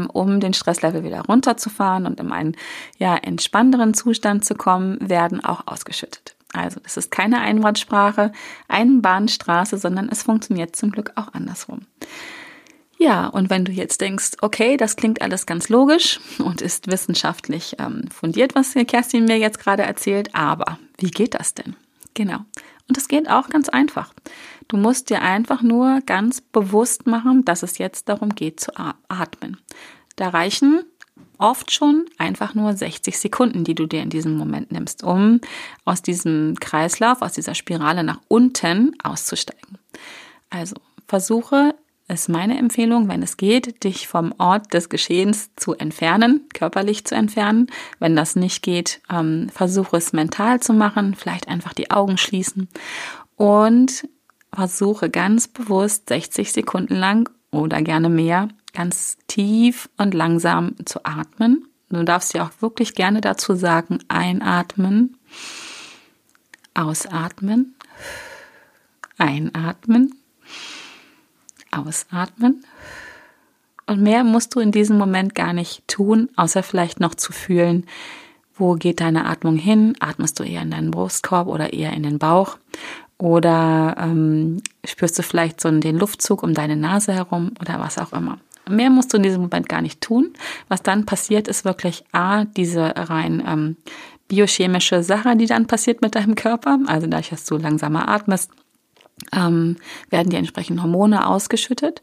um 0.09 0.41
den 0.41 0.55
Stresslevel 0.55 1.05
wieder 1.05 1.23
runterzufahren 1.23 2.07
und 2.07 2.21
in 2.21 2.33
einen 2.33 2.57
ja, 2.99 3.17
entspannteren 3.17 3.95
Zustand 3.95 4.45
zu 4.45 4.55
kommen, 4.55 4.99
werden 5.01 5.45
auch 5.45 5.67
ausgeschüttet. 5.67 6.37
Also 6.53 6.81
das 6.81 6.97
ist 6.97 7.11
keine 7.11 7.41
Einbahnstraße, 7.41 8.33
Einbahnstraße, 8.69 9.79
sondern 9.79 10.09
es 10.09 10.23
funktioniert 10.23 10.77
zum 10.77 10.91
Glück 10.91 11.13
auch 11.17 11.33
andersrum. 11.33 11.83
Ja, 12.99 13.27
und 13.27 13.51
wenn 13.51 13.67
du 13.67 13.73
jetzt 13.73 14.01
denkst, 14.01 14.33
okay, 14.41 14.79
das 14.79 14.97
klingt 14.97 15.21
alles 15.21 15.45
ganz 15.45 15.69
logisch 15.69 16.19
und 16.39 16.63
ist 16.63 16.91
wissenschaftlich 16.91 17.77
ähm, 17.79 18.05
fundiert, 18.11 18.55
was 18.55 18.73
Kerstin 18.73 19.27
mir 19.27 19.39
jetzt 19.39 19.59
gerade 19.59 19.83
erzählt, 19.83 20.35
aber 20.35 20.79
wie 20.99 21.11
geht 21.11 21.35
das 21.35 21.53
denn? 21.53 21.77
Genau. 22.15 22.39
Und 22.89 22.97
es 22.97 23.09
geht 23.09 23.29
auch 23.29 23.49
ganz 23.51 23.69
einfach. 23.69 24.15
Du 24.69 24.77
musst 24.77 25.11
dir 25.11 25.23
einfach 25.23 25.63
nur 25.63 26.01
ganz 26.07 26.41
bewusst 26.41 27.07
machen, 27.07 27.45
dass 27.45 27.63
es 27.63 27.79
jetzt 27.79 28.09
darum 28.09 28.31
geht 28.31 28.61
zu 28.61 28.73
atmen. 29.09 29.59
Da 30.17 30.31
reichen 30.31 30.83
oft 31.39 31.71
schon 31.71 32.07
einfach 32.19 32.55
nur 32.55 32.73
60 32.73 33.19
Sekunden, 33.19 33.65
die 33.65 33.75
du 33.75 33.87
dir 33.87 34.03
in 34.03 34.11
diesem 34.11 34.37
Moment 34.37 34.73
nimmst, 34.73 35.05
um 35.05 35.41
aus 35.85 36.03
diesem 36.03 36.57
Kreislauf, 36.61 37.23
aus 37.23 37.35
dieser 37.35 37.55
Spirale 37.55 38.03
nach 38.03 38.21
unten 38.29 38.97
auszusteigen. 39.03 39.79
Also 40.51 40.77
versuche 41.07 41.75
ist 42.09 42.29
meine 42.29 42.57
Empfehlung, 42.57 43.09
wenn 43.09 43.23
es 43.23 43.37
geht, 43.37 43.83
dich 43.83 44.07
vom 44.07 44.33
Ort 44.39 44.73
des 44.73 44.89
Geschehens 44.89 45.51
zu 45.57 45.75
entfernen, 45.75 46.49
körperlich 46.55 47.05
zu 47.05 47.17
entfernen. 47.17 47.67
Wenn 47.99 48.15
das 48.15 48.37
nicht 48.37 48.63
geht, 48.63 49.01
ähm, 49.11 49.49
versuche 49.53 49.97
es 49.97 50.13
mental 50.13 50.61
zu 50.61 50.73
machen, 50.73 51.15
vielleicht 51.15 51.49
einfach 51.49 51.73
die 51.73 51.91
Augen 51.91 52.17
schließen 52.17 52.69
und 53.35 54.09
versuche 54.57 55.11
ganz 55.11 55.49
bewusst 55.49 56.09
60 56.09 56.51
Sekunden 56.51 56.95
lang 56.95 57.29
oder 57.51 57.83
gerne 57.83 58.09
mehr 58.09 58.49
ganz 58.73 59.19
tief 59.27 59.91
und 59.99 60.15
langsam 60.15 60.77
zu 60.87 61.05
atmen. 61.05 61.69
Du 61.91 62.03
darfst 62.05 62.33
dir 62.33 62.43
auch 62.43 62.51
wirklich 62.61 62.95
gerne 62.95 63.21
dazu 63.21 63.55
sagen, 63.55 63.99
einatmen, 64.09 65.19
ausatmen, 66.73 67.75
einatmen, 69.19 70.15
ausatmen. 71.71 72.65
Und 73.87 74.01
mehr 74.01 74.25
musst 74.25 74.55
du 74.55 74.61
in 74.61 74.73
diesem 74.73 74.97
Moment 74.97 75.35
gar 75.35 75.53
nicht 75.53 75.87
tun, 75.87 76.31
außer 76.37 76.63
vielleicht 76.63 76.99
noch 76.99 77.15
zu 77.15 77.33
fühlen, 77.33 77.85
wo 78.55 78.73
geht 78.73 79.01
deine 79.01 79.27
Atmung 79.27 79.57
hin? 79.57 79.95
Atmest 80.01 80.41
du 80.41 80.45
eher 80.45 80.63
in 80.63 80.71
deinen 80.71 80.91
Brustkorb 80.91 81.47
oder 81.47 81.75
eher 81.75 81.93
in 81.93 82.03
den 82.03 82.19
Bauch? 82.19 82.57
Oder 83.19 83.97
ähm, 83.99 84.63
spürst 84.85 85.19
du 85.19 85.23
vielleicht 85.23 85.61
so 85.61 85.71
den 85.71 85.99
Luftzug 85.99 86.43
um 86.43 86.53
deine 86.53 86.77
Nase 86.77 87.15
herum 87.15 87.53
oder 87.61 87.81
was 87.81 87.99
auch 87.99 88.13
immer? 88.13 88.39
Mehr 88.69 88.91
musst 88.91 89.13
du 89.13 89.17
in 89.17 89.23
diesem 89.23 89.43
Moment 89.43 89.69
gar 89.69 89.81
nicht 89.81 90.01
tun. 90.01 90.33
Was 90.69 90.83
dann 90.83 91.07
passiert, 91.07 91.49
ist 91.49 91.65
wirklich 91.65 92.05
A, 92.13 92.45
diese 92.45 92.93
rein 92.97 93.43
ähm, 93.47 93.77
biochemische 94.29 95.03
Sache, 95.03 95.37
die 95.37 95.47
dann 95.47 95.67
passiert 95.67 96.03
mit 96.03 96.15
deinem 96.15 96.35
Körper. 96.35 96.79
Also 96.87 97.07
dadurch, 97.07 97.31
dass 97.31 97.45
du 97.45 97.57
langsamer 97.57 98.09
atmest, 98.09 98.51
ähm, 99.35 99.77
werden 100.11 100.31
die 100.31 100.37
entsprechenden 100.37 100.83
Hormone 100.83 101.27
ausgeschüttet 101.27 102.03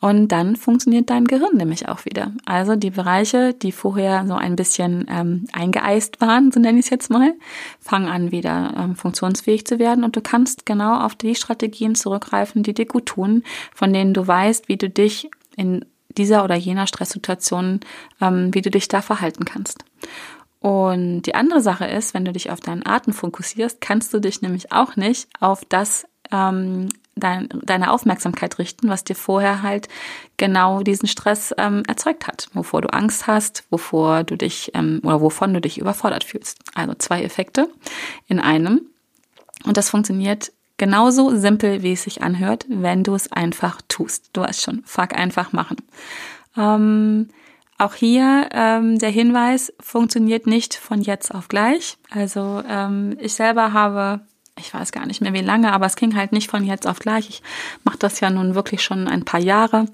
und 0.00 0.28
dann 0.28 0.54
funktioniert 0.54 1.10
dein 1.10 1.24
Gehirn 1.24 1.56
nämlich 1.56 1.88
auch 1.88 2.04
wieder. 2.04 2.32
Also 2.44 2.76
die 2.76 2.90
Bereiche, 2.90 3.52
die 3.52 3.72
vorher 3.72 4.24
so 4.28 4.34
ein 4.34 4.54
bisschen 4.54 5.06
ähm, 5.10 5.46
eingeeist 5.52 6.20
waren, 6.20 6.52
so 6.52 6.60
nenne 6.60 6.78
ich 6.78 6.86
es 6.86 6.90
jetzt 6.90 7.10
mal, 7.10 7.34
fangen 7.80 8.08
an 8.08 8.30
wieder 8.30 8.74
ähm, 8.76 8.94
funktionsfähig 8.94 9.66
zu 9.66 9.80
werden 9.80 10.04
und 10.04 10.14
du 10.14 10.20
kannst 10.20 10.66
genau 10.66 11.00
auf 11.00 11.16
die 11.16 11.34
Strategien 11.34 11.96
zurückgreifen, 11.96 12.62
die 12.62 12.74
dir 12.74 12.86
gut 12.86 13.06
tun, 13.06 13.42
von 13.74 13.92
denen 13.92 14.14
du 14.14 14.24
weißt, 14.26 14.68
wie 14.68 14.76
du 14.76 14.88
dich 14.88 15.30
in 15.56 15.84
dieser 16.16 16.44
oder 16.44 16.54
jener 16.54 16.86
Stresssituation, 16.86 17.80
ähm, 18.20 18.54
wie 18.54 18.62
du 18.62 18.70
dich 18.70 18.86
da 18.86 19.02
verhalten 19.02 19.44
kannst. 19.44 19.84
Und 20.60 21.22
die 21.22 21.34
andere 21.34 21.60
Sache 21.60 21.86
ist, 21.86 22.14
wenn 22.14 22.24
du 22.24 22.32
dich 22.32 22.50
auf 22.50 22.60
deinen 22.60 22.86
Atem 22.86 23.12
fokussierst, 23.12 23.80
kannst 23.80 24.12
du 24.14 24.20
dich 24.20 24.42
nämlich 24.42 24.72
auch 24.72 24.96
nicht 24.96 25.28
auf 25.40 25.64
das 25.68 26.06
ähm, 26.32 26.88
dein, 27.16 27.48
deine 27.62 27.92
Aufmerksamkeit 27.92 28.58
richten, 28.58 28.88
was 28.88 29.04
dir 29.04 29.16
vorher 29.16 29.62
halt 29.62 29.88
genau 30.36 30.82
diesen 30.82 31.08
Stress 31.08 31.54
ähm, 31.58 31.82
erzeugt 31.86 32.26
hat, 32.26 32.48
wovor 32.54 32.82
du 32.82 32.88
Angst 32.88 33.26
hast, 33.26 33.64
wovor 33.70 34.24
du 34.24 34.36
dich 34.36 34.72
ähm, 34.74 35.00
oder 35.02 35.20
wovon 35.20 35.54
du 35.54 35.60
dich 35.60 35.78
überfordert 35.78 36.24
fühlst. 36.24 36.58
Also 36.74 36.94
zwei 36.94 37.22
Effekte 37.22 37.68
in 38.26 38.40
einem. 38.40 38.82
Und 39.64 39.76
das 39.76 39.90
funktioniert 39.90 40.52
genauso 40.76 41.36
simpel, 41.36 41.82
wie 41.82 41.92
es 41.92 42.04
sich 42.04 42.22
anhört, 42.22 42.64
wenn 42.68 43.02
du 43.02 43.14
es 43.14 43.30
einfach 43.32 43.80
tust. 43.88 44.30
Du 44.32 44.42
weißt 44.42 44.62
schon, 44.62 44.82
fuck 44.84 45.12
einfach 45.14 45.52
machen. 45.52 45.76
Ähm, 46.56 47.28
auch 47.78 47.94
hier 47.94 48.48
ähm, 48.52 48.98
der 48.98 49.10
Hinweis 49.10 49.72
funktioniert 49.80 50.46
nicht 50.46 50.74
von 50.74 51.00
jetzt 51.00 51.32
auf 51.32 51.48
gleich. 51.48 51.96
Also 52.10 52.62
ähm, 52.68 53.16
ich 53.20 53.34
selber 53.34 53.72
habe 53.72 54.20
ich 54.58 54.72
weiß 54.72 54.92
gar 54.92 55.06
nicht 55.06 55.20
mehr 55.20 55.32
wie 55.32 55.40
lange, 55.40 55.72
aber 55.72 55.86
es 55.86 55.96
ging 55.96 56.16
halt 56.16 56.32
nicht 56.32 56.50
von 56.50 56.64
jetzt 56.64 56.86
auf 56.86 56.98
gleich. 56.98 57.28
Ich 57.28 57.42
mache 57.84 57.98
das 57.98 58.20
ja 58.20 58.30
nun 58.30 58.54
wirklich 58.54 58.82
schon 58.82 59.08
ein 59.08 59.24
paar 59.24 59.40
Jahre, 59.40 59.86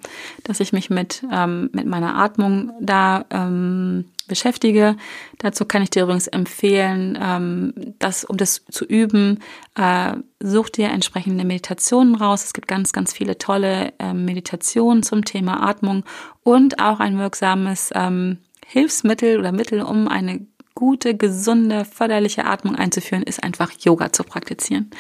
dass 0.43 0.61
ich 0.61 0.73
mich 0.73 0.91
mit, 0.91 1.25
ähm, 1.33 1.71
mit 1.73 1.87
meiner 1.87 2.17
Atmung 2.17 2.73
da 2.81 3.25
ähm, 3.31 4.07
beschäftige. 4.27 4.97
Dazu 5.39 5.65
kann 5.65 5.83
ich 5.83 5.91
dir 5.91 6.05
übrigens 6.05 6.27
empfehlen, 6.27 7.19
ähm, 7.21 7.75
dass, 7.99 8.25
um 8.25 8.37
das 8.37 8.65
zu 8.71 8.85
üben, 8.85 9.41
äh, 9.77 10.15
such 10.41 10.71
dir 10.71 10.89
entsprechende 10.89 11.45
Meditationen 11.45 12.15
raus. 12.15 12.45
Es 12.45 12.53
gibt 12.53 12.69
ganz, 12.69 12.93
ganz 12.93 13.13
viele 13.13 13.39
tolle 13.39 13.93
äh, 13.99 14.15
Meditationen 14.15 15.03
zum 15.03 15.25
Thema 15.25 15.67
Atmung 15.69 16.05
und 16.43 16.81
auch 16.81 17.01
ein 17.01 17.19
wirksames 17.19 17.91
ähm, 17.95 18.39
Hilfsmittel 18.67 19.39
oder 19.39 19.53
Mittel, 19.53 19.83
um 19.83 20.09
eine 20.09 20.47
gute, 20.75 21.17
gesunde, 21.17 21.85
förderliche 21.85 22.45
Atmung 22.45 22.75
einzuführen, 22.75 23.23
ist 23.23 23.43
einfach 23.43 23.71
Yoga 23.81 24.13
zu 24.13 24.25
praktizieren. 24.25 24.91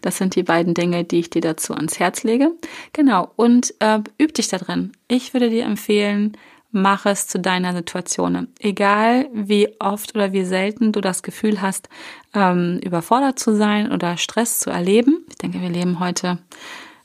Das 0.00 0.18
sind 0.18 0.34
die 0.34 0.42
beiden 0.42 0.74
Dinge, 0.74 1.04
die 1.04 1.20
ich 1.20 1.30
dir 1.30 1.42
dazu 1.42 1.74
ans 1.74 2.00
Herz 2.00 2.24
lege. 2.24 2.52
Genau, 2.92 3.30
und 3.36 3.74
äh, 3.78 4.00
üb 4.20 4.34
dich 4.34 4.48
da 4.48 4.58
drin. 4.58 4.92
Ich 5.08 5.32
würde 5.32 5.50
dir 5.50 5.64
empfehlen, 5.64 6.36
mach 6.72 7.06
es 7.06 7.26
zu 7.26 7.38
deiner 7.38 7.74
Situation. 7.74 8.48
Egal 8.58 9.28
wie 9.32 9.68
oft 9.80 10.14
oder 10.14 10.32
wie 10.32 10.44
selten 10.44 10.92
du 10.92 11.00
das 11.00 11.22
Gefühl 11.22 11.60
hast, 11.62 11.88
ähm, 12.34 12.80
überfordert 12.82 13.38
zu 13.38 13.54
sein 13.56 13.90
oder 13.92 14.16
Stress 14.16 14.60
zu 14.60 14.70
erleben. 14.70 15.24
Ich 15.28 15.36
denke, 15.36 15.60
wir 15.60 15.70
leben 15.70 16.00
heute 16.00 16.38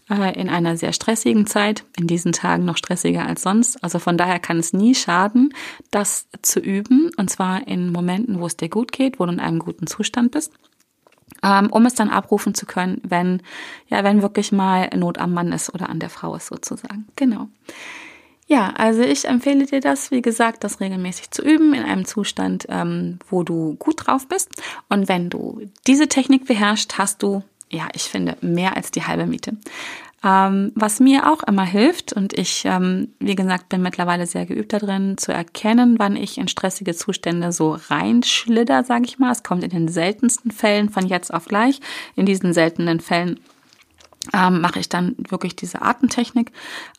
äh, 0.10 0.39
in 0.39 0.50
einer 0.50 0.78
sehr 0.78 0.94
stressigen 0.94 1.48
Zeit, 1.48 1.84
in 1.98 2.08
diesen 2.08 2.32
Tagen 2.32 2.65
noch 2.65 2.78
stressiger 2.78 3.26
als 3.26 3.44
sonst. 3.44 3.84
Also 3.84 4.00
von 4.00 4.18
daher 4.18 4.39
kann 4.39 4.60
es 4.60 4.74
nie 4.74 4.96
schaden, 4.96 5.54
das 5.91 6.28
zu 6.41 6.60
üben 6.60 7.12
und 7.18 7.30
zwar 7.30 7.68
in 7.68 7.91
Momenten, 7.91 8.39
wo 8.39 8.46
es 8.46 8.58
dir 8.58 8.70
gut 8.70 8.91
geht, 8.91 9.20
wo 9.20 9.26
du 9.26 9.34
in 9.34 9.39
einem 9.39 9.60
guten 9.60 9.88
Zustand 9.88 10.32
bist 10.32 10.52
ähm, 11.44 11.68
um 11.72 11.86
es 11.86 11.96
dann 11.96 12.10
abrufen 12.10 12.54
zu 12.54 12.65
können, 12.65 13.02
wenn, 13.04 13.41
ja, 13.88 14.04
wenn 14.04 14.22
wirklich 14.22 14.52
mal 14.52 14.89
Not 14.96 15.18
am 15.18 15.34
Mann 15.34 15.52
ist 15.52 15.74
oder 15.74 15.89
an 15.89 16.00
der 16.00 16.10
Frau 16.10 16.36
ist 16.36 16.48
sozusagen. 16.48 17.08
Genau. 17.15 17.48
Ja, 18.48 18.74
also 18.78 19.02
ich 19.02 19.26
empfehle 19.26 19.65
dir 19.65 19.80
das, 19.80 20.12
wie 20.12 20.22
gesagt, 20.22 20.63
das 20.63 20.80
regelmäßig 20.80 21.32
zu 21.32 21.41
üben 21.41 21.74
in 21.74 21.84
einem 21.84 22.06
Zustand, 22.06 22.68
ähm, 22.70 23.18
wo 23.28 23.44
du 23.44 23.76
gut 23.76 24.06
drauf 24.06 24.28
bist. 24.28 24.50
Und 24.88 25.08
wenn 25.08 25.30
du 25.30 25.62
diese 25.88 26.08
Technik 26.08 26.46
beherrschst, 26.46 26.98
hast 27.00 27.24
du, 27.24 27.44
ja, 27.69 27.88
ich 27.93 28.04
finde, 28.04 28.38
mehr 28.41 28.75
als 28.75 28.91
die 28.91 29.04
halbe 29.04 29.25
Miete. 29.25 29.58
Ähm, 30.23 30.71
was 30.73 30.99
mir 30.99 31.32
auch 31.32 31.43
immer 31.43 31.65
hilft, 31.65 32.13
und 32.13 32.34
ich, 32.34 32.63
ähm, 32.65 33.10
wie 33.19 33.36
gesagt, 33.36 33.69
bin 33.69 33.84
mittlerweile 33.84 34.25
sehr 34.25 34.47
geübt 34.47 34.73
darin, 34.73 35.17
zu 35.17 35.32
erkennen, 35.32 35.99
wann 35.99 36.15
ich 36.15 36.39
in 36.39 36.47
stressige 36.47 36.95
Zustände 36.95 37.51
so 37.51 37.78
reinschlidder, 37.89 38.84
sage 38.84 39.06
ich 39.06 39.19
mal. 39.19 39.32
Es 39.32 39.43
kommt 39.43 39.63
in 39.63 39.69
den 39.69 39.88
seltensten 39.88 40.49
Fällen 40.49 40.89
von 40.89 41.06
jetzt 41.06 41.32
auf 41.32 41.45
gleich. 41.45 41.80
In 42.15 42.25
diesen 42.25 42.54
seltenen 42.54 43.01
Fällen 43.01 43.39
ähm, 44.34 44.62
mache 44.62 44.80
ich 44.80 44.89
dann 44.89 45.15
wirklich 45.30 45.56
diese 45.56 45.84
Atemtechnik. 45.84 46.51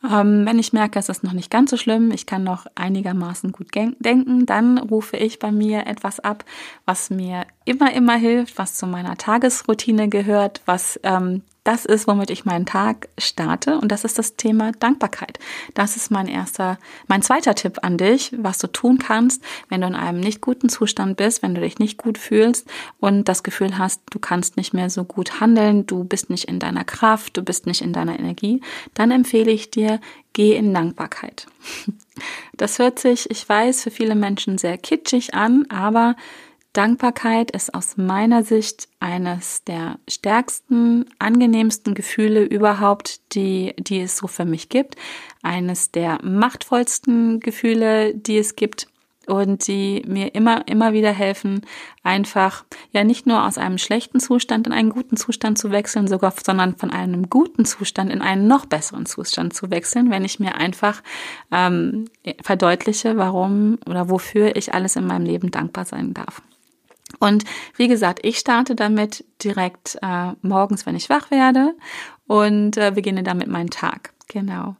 Ähm, 0.09 0.45
wenn 0.45 0.59
ich 0.59 0.71
merke, 0.71 0.97
es 0.97 1.09
ist 1.09 1.23
noch 1.23 1.33
nicht 1.33 1.51
ganz 1.51 1.71
so 1.71 1.75
schlimm, 1.75 2.11
ich 2.11 2.25
kann 2.25 2.43
noch 2.43 2.65
einigermaßen 2.75 3.51
gut 3.51 3.75
denken, 3.75 4.45
dann 4.45 4.77
rufe 4.77 5.17
ich 5.17 5.39
bei 5.39 5.51
mir 5.51 5.87
etwas 5.87 6.21
ab, 6.21 6.45
was 6.85 7.09
mir 7.09 7.45
immer, 7.67 7.93
immer 7.93 8.15
hilft, 8.15 8.57
was 8.57 8.75
zu 8.75 8.87
meiner 8.87 9.17
Tagesroutine 9.17 10.09
gehört, 10.09 10.61
was 10.65 10.99
ähm, 11.03 11.41
das 11.67 11.83
ist, 11.83 12.07
womit 12.07 12.29
ich 12.29 12.45
meinen 12.45 12.65
Tag 12.65 13.09
starte 13.17 13.77
und 13.77 13.91
das 13.91 14.05
ist 14.05 14.17
das 14.17 14.37
Thema 14.37 14.71
Dankbarkeit. 14.71 15.37
Das 15.73 15.97
ist 15.97 16.11
mein 16.11 16.29
erster, 16.29 16.79
mein 17.07 17.21
zweiter 17.21 17.55
Tipp 17.55 17.79
an 17.81 17.97
dich, 17.97 18.31
was 18.37 18.57
du 18.59 18.67
tun 18.67 18.99
kannst, 18.99 19.43
wenn 19.67 19.81
du 19.81 19.87
in 19.87 19.95
einem 19.95 20.21
nicht 20.21 20.39
guten 20.39 20.69
Zustand 20.69 21.17
bist, 21.17 21.43
wenn 21.43 21.55
du 21.55 21.59
dich 21.61 21.77
nicht 21.77 21.97
gut 21.97 22.17
fühlst 22.17 22.69
und 23.01 23.25
das 23.27 23.43
Gefühl 23.43 23.77
hast, 23.77 24.01
du 24.11 24.17
kannst 24.17 24.55
nicht 24.55 24.73
mehr 24.73 24.89
so 24.89 25.03
gut 25.03 25.41
handeln, 25.41 25.85
du 25.85 26.05
bist 26.05 26.29
nicht 26.29 26.45
in 26.45 26.59
deiner 26.59 26.85
Kraft, 26.85 27.35
du 27.35 27.41
bist 27.41 27.65
nicht 27.65 27.81
in 27.81 27.91
deiner 27.91 28.17
Energie, 28.17 28.61
dann 28.93 29.11
empfehle 29.11 29.51
ich 29.51 29.69
dir, 29.69 29.99
geh 30.31 30.55
in 30.55 30.73
Dankbarkeit. 30.73 31.47
Das 32.55 32.79
hört 32.79 32.97
sich, 32.97 33.29
ich 33.29 33.47
weiß, 33.47 33.83
für 33.83 33.91
viele 33.91 34.15
Menschen 34.15 34.57
sehr 34.57 34.79
kitschig 34.79 35.35
an, 35.35 35.67
aber 35.69 36.15
Dankbarkeit 36.73 37.51
ist 37.51 37.73
aus 37.73 37.97
meiner 37.97 38.43
Sicht 38.43 38.87
eines 38.99 39.63
der 39.63 39.97
stärksten, 40.07 41.05
angenehmsten 41.17 41.95
Gefühle 41.95 42.43
überhaupt, 42.43 43.33
die, 43.33 43.73
die 43.79 44.01
es 44.01 44.17
so 44.17 44.27
für 44.27 44.45
mich 44.45 44.69
gibt. 44.69 44.95
Eines 45.41 45.91
der 45.91 46.19
machtvollsten 46.23 47.39
Gefühle, 47.39 48.13
die 48.13 48.37
es 48.37 48.55
gibt 48.55 48.87
und 49.27 49.67
die 49.67 50.03
mir 50.07 50.33
immer, 50.35 50.67
immer 50.67 50.93
wieder 50.93 51.11
helfen, 51.11 51.61
einfach 52.01 52.63
ja 52.91 53.03
nicht 53.03 53.27
nur 53.27 53.45
aus 53.45 53.57
einem 53.57 53.77
schlechten 53.77 54.19
Zustand 54.19 54.67
in 54.67 54.73
einen 54.73 54.89
guten 54.89 55.17
Zustand 55.17 55.57
zu 55.57 55.71
wechseln, 55.71 56.07
sogar, 56.07 56.33
sondern 56.43 56.77
von 56.77 56.91
einem 56.91 57.29
guten 57.29 57.65
Zustand 57.65 58.11
in 58.11 58.21
einen 58.21 58.47
noch 58.47 58.65
besseren 58.65 59.05
Zustand 59.05 59.53
zu 59.53 59.69
wechseln, 59.69 60.09
wenn 60.09 60.23
ich 60.23 60.39
mir 60.39 60.55
einfach 60.55 61.03
ähm, 61.51 62.05
verdeutliche, 62.41 63.17
warum 63.17 63.77
oder 63.85 64.09
wofür 64.09 64.55
ich 64.55 64.73
alles 64.73 64.95
in 64.95 65.05
meinem 65.05 65.25
Leben 65.25 65.51
dankbar 65.51 65.85
sein 65.85 66.13
darf. 66.13 66.41
Und 67.19 67.43
wie 67.75 67.87
gesagt, 67.87 68.19
ich 68.23 68.37
starte 68.37 68.75
damit 68.75 69.25
direkt 69.43 69.97
äh, 70.01 70.31
morgens, 70.41 70.85
wenn 70.85 70.95
ich 70.95 71.09
wach 71.09 71.31
werde 71.31 71.73
und 72.27 72.77
äh, 72.77 72.91
beginne 72.93 73.23
damit 73.23 73.47
meinen 73.47 73.69
Tag. 73.69 74.13
Genau. 74.27 74.75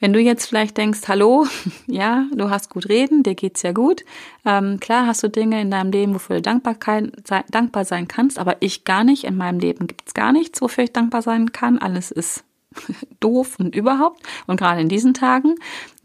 Wenn 0.00 0.12
du 0.12 0.20
jetzt 0.20 0.46
vielleicht 0.46 0.76
denkst, 0.76 1.00
hallo, 1.08 1.46
ja, 1.86 2.26
du 2.32 2.50
hast 2.50 2.70
gut 2.70 2.88
reden, 2.88 3.22
dir 3.22 3.34
geht's 3.34 3.62
ja 3.62 3.72
gut. 3.72 4.04
Ähm, 4.44 4.78
klar 4.80 5.06
hast 5.06 5.22
du 5.22 5.28
Dinge 5.28 5.60
in 5.60 5.70
deinem 5.70 5.90
Leben, 5.90 6.14
wofür 6.14 6.36
du 6.36 6.42
Dankbarkeit, 6.42 7.12
dankbar 7.50 7.84
sein 7.84 8.06
kannst, 8.06 8.38
aber 8.38 8.56
ich 8.60 8.84
gar 8.84 9.04
nicht. 9.04 9.24
In 9.24 9.36
meinem 9.36 9.58
Leben 9.58 9.86
gibt's 9.86 10.14
gar 10.14 10.32
nichts, 10.32 10.60
wofür 10.60 10.84
ich 10.84 10.92
dankbar 10.92 11.22
sein 11.22 11.52
kann. 11.52 11.78
Alles 11.78 12.10
ist 12.10 12.44
doof 13.20 13.56
und 13.58 13.74
überhaupt. 13.74 14.22
Und 14.46 14.58
gerade 14.58 14.80
in 14.80 14.88
diesen 14.88 15.14
Tagen, 15.14 15.56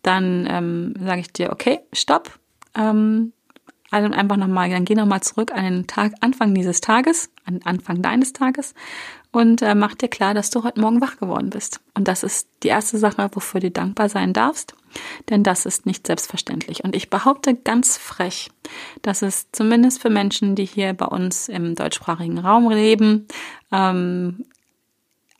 dann 0.01 0.47
ähm, 0.49 0.93
sage 0.99 1.21
ich 1.21 1.31
dir, 1.31 1.51
okay, 1.51 1.79
stopp. 1.93 2.39
Ähm, 2.75 3.33
also 3.93 4.11
einfach 4.11 4.37
nochmal, 4.37 4.69
dann 4.69 4.85
geh 4.85 4.95
nochmal 4.95 5.21
zurück 5.21 5.51
an 5.53 5.63
den 5.63 5.87
Tag, 5.87 6.13
Anfang 6.21 6.53
dieses 6.55 6.81
Tages, 6.81 7.29
an 7.45 7.61
Anfang 7.63 8.01
deines 8.01 8.33
Tages 8.33 8.73
und 9.31 9.61
äh, 9.61 9.75
mach 9.75 9.95
dir 9.95 10.09
klar, 10.09 10.33
dass 10.33 10.49
du 10.49 10.63
heute 10.63 10.79
Morgen 10.79 11.01
wach 11.01 11.17
geworden 11.17 11.49
bist. 11.49 11.79
Und 11.95 12.07
das 12.07 12.23
ist 12.23 12.47
die 12.63 12.69
erste 12.69 12.97
Sache, 12.97 13.29
wofür 13.33 13.59
du 13.59 13.71
dankbar 13.71 14.09
sein 14.09 14.33
darfst, 14.33 14.75
denn 15.29 15.43
das 15.43 15.65
ist 15.65 15.85
nicht 15.85 16.07
selbstverständlich. 16.07 16.83
Und 16.83 16.95
ich 16.95 17.09
behaupte 17.09 17.55
ganz 17.55 17.97
frech, 17.97 18.51
dass 19.01 19.21
es 19.21 19.51
zumindest 19.51 20.01
für 20.01 20.09
Menschen, 20.09 20.55
die 20.55 20.65
hier 20.65 20.93
bei 20.93 21.05
uns 21.05 21.49
im 21.49 21.75
deutschsprachigen 21.75 22.39
Raum 22.39 22.69
leben, 22.69 23.27
ähm, 23.71 24.45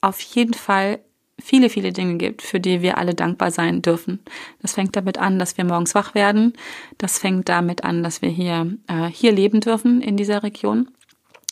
auf 0.02 0.20
jeden 0.20 0.54
Fall 0.54 1.00
viele, 1.44 1.70
viele 1.70 1.92
Dinge 1.92 2.18
gibt, 2.18 2.42
für 2.42 2.62
die 2.62 2.82
wir 2.82 2.98
alle 2.98 3.14
dankbar 3.14 3.52
sein 3.52 3.82
dürfen. 3.82 4.20
Das 4.62 4.74
fängt 4.74 4.96
damit 4.96 5.18
an, 5.18 5.40
dass 5.40 5.58
wir 5.58 5.66
morgens 5.66 5.94
wach 5.94 6.16
werden. 6.16 6.54
Das 6.98 7.20
fängt 7.20 7.50
damit 7.50 7.84
an, 7.84 8.02
dass 8.02 8.22
wir 8.22 8.30
hier, 8.30 8.78
äh, 8.88 9.08
hier 9.08 9.34
leben 9.34 9.60
dürfen 9.60 10.02
in 10.02 10.16
dieser 10.16 10.42
Region. 10.42 10.88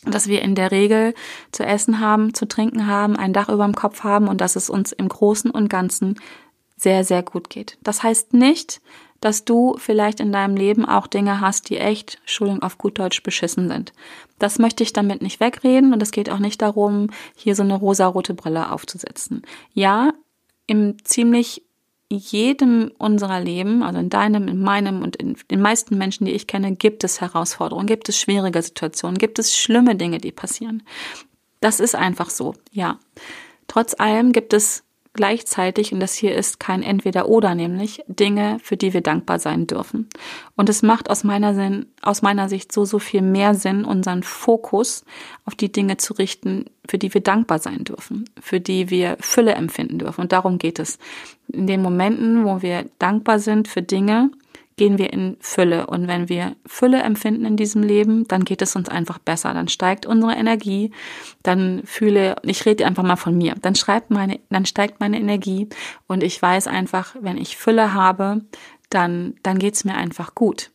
Dass 0.04 0.28
wir 0.28 0.40
in 0.40 0.54
der 0.54 0.70
Regel 0.70 1.14
zu 1.52 1.64
essen 1.64 2.00
haben, 2.00 2.32
zu 2.32 2.48
trinken 2.48 2.86
haben, 2.86 3.16
ein 3.16 3.34
Dach 3.34 3.50
über 3.50 3.64
dem 3.64 3.74
Kopf 3.74 4.02
haben 4.02 4.28
und 4.28 4.40
dass 4.40 4.56
es 4.56 4.70
uns 4.70 4.92
im 4.92 5.08
Großen 5.08 5.50
und 5.50 5.68
Ganzen 5.68 6.18
sehr, 6.76 7.04
sehr 7.04 7.22
gut 7.22 7.50
geht. 7.50 7.76
Das 7.82 8.02
heißt 8.02 8.32
nicht, 8.32 8.80
dass 9.22 9.44
du 9.44 9.76
vielleicht 9.78 10.20
in 10.20 10.32
deinem 10.32 10.56
Leben 10.56 10.84
auch 10.84 11.06
Dinge 11.06 11.40
hast, 11.40 11.70
die 11.70 11.78
echt, 11.78 12.18
Entschuldigung, 12.22 12.62
auf 12.62 12.76
gut 12.76 12.98
Deutsch 12.98 13.22
beschissen 13.22 13.68
sind. 13.68 13.92
Das 14.38 14.58
möchte 14.58 14.82
ich 14.82 14.92
damit 14.92 15.22
nicht 15.22 15.38
wegreden 15.40 15.94
und 15.94 16.02
es 16.02 16.10
geht 16.10 16.28
auch 16.28 16.40
nicht 16.40 16.60
darum, 16.60 17.08
hier 17.36 17.54
so 17.54 17.62
eine 17.62 17.76
rosarote 17.76 18.34
Brille 18.34 18.72
aufzusetzen. 18.72 19.42
Ja, 19.72 20.12
im 20.66 20.96
ziemlich 21.04 21.62
jedem 22.10 22.90
unserer 22.98 23.40
Leben, 23.40 23.82
also 23.82 24.00
in 24.00 24.10
deinem, 24.10 24.48
in 24.48 24.60
meinem 24.60 25.02
und 25.02 25.16
in 25.16 25.36
den 25.50 25.62
meisten 25.62 25.96
Menschen, 25.96 26.26
die 26.26 26.32
ich 26.32 26.48
kenne, 26.48 26.74
gibt 26.74 27.04
es 27.04 27.20
Herausforderungen, 27.20 27.86
gibt 27.86 28.08
es 28.08 28.18
schwierige 28.18 28.60
Situationen, 28.60 29.18
gibt 29.18 29.38
es 29.38 29.56
schlimme 29.56 29.94
Dinge, 29.94 30.18
die 30.18 30.32
passieren. 30.32 30.82
Das 31.60 31.78
ist 31.78 31.94
einfach 31.94 32.28
so, 32.28 32.54
ja. 32.72 32.98
Trotz 33.68 33.94
allem 33.98 34.32
gibt 34.32 34.52
es 34.52 34.82
gleichzeitig, 35.14 35.92
und 35.92 36.00
das 36.00 36.14
hier 36.14 36.34
ist 36.34 36.58
kein 36.58 36.82
Entweder-Oder, 36.82 37.54
nämlich 37.54 38.02
Dinge, 38.06 38.58
für 38.62 38.76
die 38.76 38.94
wir 38.94 39.00
dankbar 39.00 39.38
sein 39.38 39.66
dürfen. 39.66 40.08
Und 40.56 40.68
es 40.68 40.82
macht 40.82 41.10
aus 41.10 41.24
meiner, 41.24 41.54
Sinn, 41.54 41.86
aus 42.00 42.22
meiner 42.22 42.48
Sicht 42.48 42.72
so, 42.72 42.84
so 42.84 42.98
viel 42.98 43.22
mehr 43.22 43.54
Sinn, 43.54 43.84
unseren 43.84 44.22
Fokus 44.22 45.04
auf 45.44 45.54
die 45.54 45.70
Dinge 45.70 45.96
zu 45.98 46.14
richten, 46.14 46.66
für 46.88 46.98
die 46.98 47.12
wir 47.12 47.20
dankbar 47.20 47.58
sein 47.58 47.84
dürfen, 47.84 48.24
für 48.40 48.60
die 48.60 48.90
wir 48.90 49.16
Fülle 49.20 49.52
empfinden 49.52 49.98
dürfen. 49.98 50.22
Und 50.22 50.32
darum 50.32 50.58
geht 50.58 50.78
es. 50.78 50.98
In 51.48 51.66
den 51.66 51.82
Momenten, 51.82 52.44
wo 52.44 52.62
wir 52.62 52.86
dankbar 52.98 53.38
sind 53.38 53.68
für 53.68 53.82
Dinge, 53.82 54.30
gehen 54.82 54.98
wir 54.98 55.12
in 55.12 55.36
Fülle. 55.38 55.86
Und 55.86 56.08
wenn 56.08 56.28
wir 56.28 56.56
Fülle 56.66 57.04
empfinden 57.04 57.44
in 57.44 57.56
diesem 57.56 57.84
Leben, 57.84 58.26
dann 58.26 58.44
geht 58.44 58.62
es 58.62 58.74
uns 58.74 58.88
einfach 58.88 59.18
besser. 59.18 59.54
Dann 59.54 59.68
steigt 59.68 60.06
unsere 60.06 60.32
Energie. 60.32 60.90
Dann 61.44 61.82
fühle, 61.84 62.34
ich 62.42 62.66
rede 62.66 62.84
einfach 62.84 63.04
mal 63.04 63.14
von 63.14 63.38
mir. 63.38 63.54
Dann 63.62 63.76
schreibt 63.76 64.10
meine, 64.10 64.40
dann 64.50 64.66
steigt 64.66 64.98
meine 64.98 65.20
Energie. 65.20 65.68
Und 66.08 66.24
ich 66.24 66.42
weiß 66.42 66.66
einfach, 66.66 67.14
wenn 67.20 67.38
ich 67.38 67.56
Fülle 67.56 67.94
habe, 67.94 68.40
dann, 68.90 69.34
dann 69.44 69.60
geht's 69.60 69.84
mir 69.84 69.94
einfach 69.94 70.34
gut. 70.34 70.71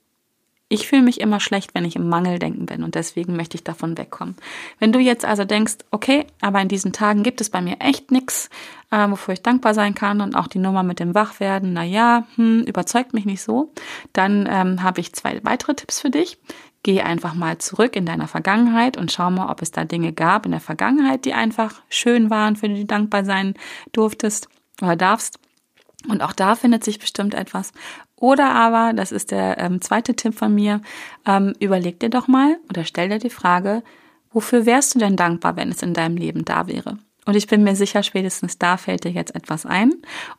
Ich 0.69 0.87
fühle 0.87 1.01
mich 1.01 1.21
immer 1.21 1.39
schlecht, 1.39 1.73
wenn 1.73 1.85
ich 1.85 1.95
im 1.95 2.09
Mangeldenken 2.09 2.65
bin 2.65 2.83
und 2.83 2.95
deswegen 2.95 3.37
möchte 3.37 3.55
ich 3.55 3.63
davon 3.63 3.97
wegkommen. 3.97 4.35
Wenn 4.79 4.91
du 4.91 4.99
jetzt 4.99 5.23
also 5.23 5.45
denkst, 5.45 5.77
okay, 5.91 6.25
aber 6.41 6.59
in 6.61 6.67
diesen 6.67 6.91
Tagen 6.91 7.23
gibt 7.23 7.39
es 7.39 7.49
bei 7.49 7.61
mir 7.61 7.77
echt 7.79 8.11
nichts, 8.11 8.49
äh, 8.91 9.09
wofür 9.09 9.33
ich 9.33 9.41
dankbar 9.41 9.73
sein 9.73 9.95
kann 9.95 10.19
und 10.19 10.35
auch 10.35 10.47
die 10.47 10.59
Nummer 10.59 10.83
mit 10.83 10.99
dem 10.99 11.15
Wachwerden, 11.15 11.71
na 11.71 11.83
ja, 11.83 12.27
hm, 12.35 12.63
überzeugt 12.63 13.13
mich 13.13 13.23
nicht 13.23 13.41
so, 13.41 13.71
dann 14.11 14.45
ähm, 14.51 14.83
habe 14.83 14.99
ich 14.99 15.13
zwei 15.13 15.39
weitere 15.43 15.73
Tipps 15.73 16.01
für 16.01 16.09
dich. 16.09 16.37
Geh 16.83 17.01
einfach 17.01 17.33
mal 17.33 17.57
zurück 17.59 17.95
in 17.95 18.05
deiner 18.05 18.27
Vergangenheit 18.27 18.97
und 18.97 19.11
schau 19.11 19.31
mal, 19.31 19.49
ob 19.49 19.61
es 19.61 19.71
da 19.71 19.85
Dinge 19.85 20.11
gab 20.11 20.45
in 20.45 20.51
der 20.51 20.61
Vergangenheit, 20.61 21.23
die 21.23 21.33
einfach 21.33 21.81
schön 21.87 22.29
waren, 22.29 22.57
für 22.57 22.67
die 22.67 22.81
du 22.81 22.85
dankbar 22.85 23.23
sein 23.23 23.53
durftest 23.93 24.49
oder 24.81 24.97
darfst. 24.97 25.39
Und 26.07 26.21
auch 26.21 26.33
da 26.33 26.55
findet 26.55 26.83
sich 26.83 26.99
bestimmt 26.99 27.33
etwas. 27.33 27.73
Oder 28.19 28.51
aber, 28.51 28.93
das 28.93 29.11
ist 29.11 29.31
der 29.31 29.57
ähm, 29.59 29.81
zweite 29.81 30.15
Tipp 30.15 30.35
von 30.35 30.53
mir, 30.53 30.81
ähm, 31.25 31.53
überleg 31.59 31.99
dir 31.99 32.09
doch 32.09 32.27
mal 32.27 32.57
oder 32.69 32.83
stell 32.83 33.09
dir 33.09 33.19
die 33.19 33.29
Frage, 33.29 33.83
wofür 34.31 34.65
wärst 34.65 34.95
du 34.95 34.99
denn 34.99 35.15
dankbar, 35.15 35.55
wenn 35.55 35.69
es 35.69 35.83
in 35.83 35.93
deinem 35.93 36.17
Leben 36.17 36.43
da 36.43 36.67
wäre? 36.67 36.97
Und 37.25 37.35
ich 37.35 37.47
bin 37.47 37.63
mir 37.63 37.75
sicher, 37.75 38.03
spätestens 38.03 38.57
da 38.57 38.77
fällt 38.77 39.03
dir 39.03 39.11
jetzt 39.11 39.35
etwas 39.35 39.65
ein. 39.65 39.93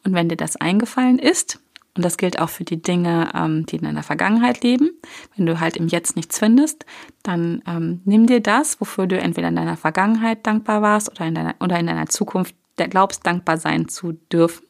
Und 0.05 0.15
wenn 0.15 0.29
dir 0.29 0.37
das 0.37 0.57
eingefallen 0.57 1.19
ist, 1.19 1.61
und 1.95 2.05
das 2.05 2.17
gilt 2.17 2.39
auch 2.39 2.49
für 2.49 2.65
die 2.65 2.81
Dinge, 2.81 3.31
ähm, 3.35 3.67
die 3.67 3.77
in 3.77 3.83
deiner 3.83 4.05
Vergangenheit 4.05 4.63
leben, 4.63 4.91
wenn 5.37 5.47
du 5.47 5.61
halt 5.61 5.77
im 5.77 5.89
Jetzt 5.89 6.17
nichts 6.17 6.39
findest, 6.39 6.87
dann 7.25 7.61
ähm, 7.67 8.03
nimm 8.05 8.27
dir 8.27 8.41
das, 8.41 8.81
wofür 8.81 9.07
du 9.07 9.19
entweder 9.19 9.49
in 9.49 9.57
deiner 9.57 9.77
Vergangenheit 9.77 10.47
dankbar 10.47 10.81
warst 10.81 11.11
oder 11.11 11.27
in 11.27 11.35
deiner, 11.35 11.57
oder 11.61 11.79
in 11.79 11.87
deiner 11.87 12.07
Zukunft 12.07 12.55
glaubst, 12.77 13.27
dankbar 13.27 13.59
sein 13.59 13.89
zu 13.89 14.13
dürfen. 14.13 14.65